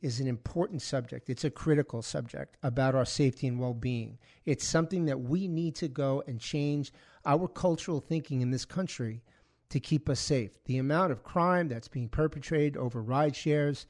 is 0.00 0.20
an 0.20 0.28
important 0.28 0.80
subject. 0.80 1.28
It's 1.28 1.44
a 1.44 1.50
critical 1.50 2.02
subject 2.02 2.56
about 2.62 2.94
our 2.94 3.04
safety 3.04 3.48
and 3.48 3.58
well 3.58 3.74
being. 3.74 4.18
It's 4.46 4.64
something 4.64 5.06
that 5.06 5.20
we 5.20 5.48
need 5.48 5.74
to 5.76 5.88
go 5.88 6.22
and 6.28 6.40
change 6.40 6.92
our 7.26 7.48
cultural 7.48 8.00
thinking 8.00 8.40
in 8.40 8.52
this 8.52 8.64
country 8.64 9.22
to 9.70 9.80
keep 9.80 10.08
us 10.08 10.20
safe. 10.20 10.52
The 10.64 10.78
amount 10.78 11.10
of 11.10 11.24
crime 11.24 11.68
that's 11.68 11.88
being 11.88 12.08
perpetrated 12.08 12.76
over 12.76 13.02
ride 13.02 13.34
shares, 13.34 13.86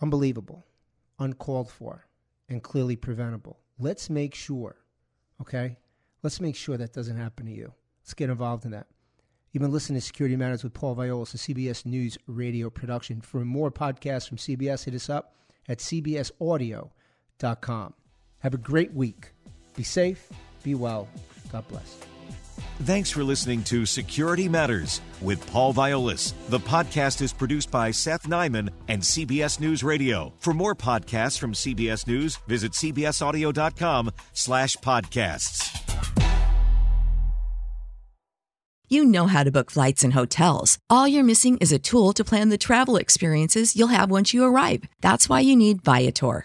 unbelievable, 0.00 0.66
uncalled 1.18 1.70
for 1.70 2.06
and 2.54 2.62
clearly 2.62 2.96
preventable. 2.96 3.58
Let's 3.78 4.08
make 4.08 4.34
sure, 4.34 4.76
okay? 5.40 5.76
Let's 6.22 6.40
make 6.40 6.56
sure 6.56 6.76
that 6.76 6.92
doesn't 6.92 7.16
happen 7.16 7.46
to 7.46 7.52
you. 7.52 7.72
Let's 8.00 8.14
get 8.14 8.30
involved 8.30 8.64
in 8.64 8.70
that. 8.70 8.86
You've 9.50 9.60
been 9.60 9.72
listening 9.72 10.00
to 10.00 10.06
Security 10.06 10.36
Matters 10.36 10.64
with 10.64 10.72
Paul 10.72 10.96
Viollis, 10.96 11.34
a 11.34 11.36
CBS 11.36 11.84
News 11.84 12.16
radio 12.26 12.70
production. 12.70 13.20
For 13.20 13.44
more 13.44 13.70
podcasts 13.70 14.28
from 14.28 14.38
CBS, 14.38 14.84
hit 14.84 14.94
us 14.94 15.10
up 15.10 15.34
at 15.68 15.78
cbsaudio.com. 15.78 17.94
Have 18.38 18.54
a 18.54 18.58
great 18.58 18.94
week. 18.94 19.32
Be 19.76 19.82
safe, 19.82 20.30
be 20.62 20.74
well. 20.74 21.08
God 21.52 21.66
bless. 21.68 22.13
Thanks 22.82 23.08
for 23.08 23.22
listening 23.22 23.62
to 23.64 23.86
Security 23.86 24.48
Matters 24.48 25.00
with 25.22 25.46
Paul 25.52 25.72
Viollis. 25.72 26.34
The 26.48 26.58
podcast 26.58 27.22
is 27.22 27.32
produced 27.32 27.70
by 27.70 27.92
Seth 27.92 28.24
Nyman 28.28 28.68
and 28.88 29.00
CBS 29.00 29.60
News 29.60 29.84
Radio. 29.84 30.32
For 30.40 30.52
more 30.52 30.74
podcasts 30.74 31.38
from 31.38 31.52
CBS 31.52 32.08
News, 32.08 32.36
visit 32.48 32.72
cbsaudio.com 32.72 34.10
slash 34.32 34.76
podcasts. 34.78 35.70
You 38.88 39.04
know 39.04 39.28
how 39.28 39.44
to 39.44 39.50
book 39.52 39.70
flights 39.70 40.04
and 40.04 40.12
hotels. 40.12 40.78
All 40.90 41.08
you're 41.08 41.24
missing 41.24 41.56
is 41.58 41.72
a 41.72 41.78
tool 41.78 42.12
to 42.12 42.24
plan 42.24 42.48
the 42.48 42.58
travel 42.58 42.96
experiences 42.96 43.74
you'll 43.76 43.88
have 43.88 44.10
once 44.10 44.34
you 44.34 44.44
arrive. 44.44 44.84
That's 45.00 45.28
why 45.28 45.40
you 45.40 45.56
need 45.56 45.82
Viator. 45.82 46.44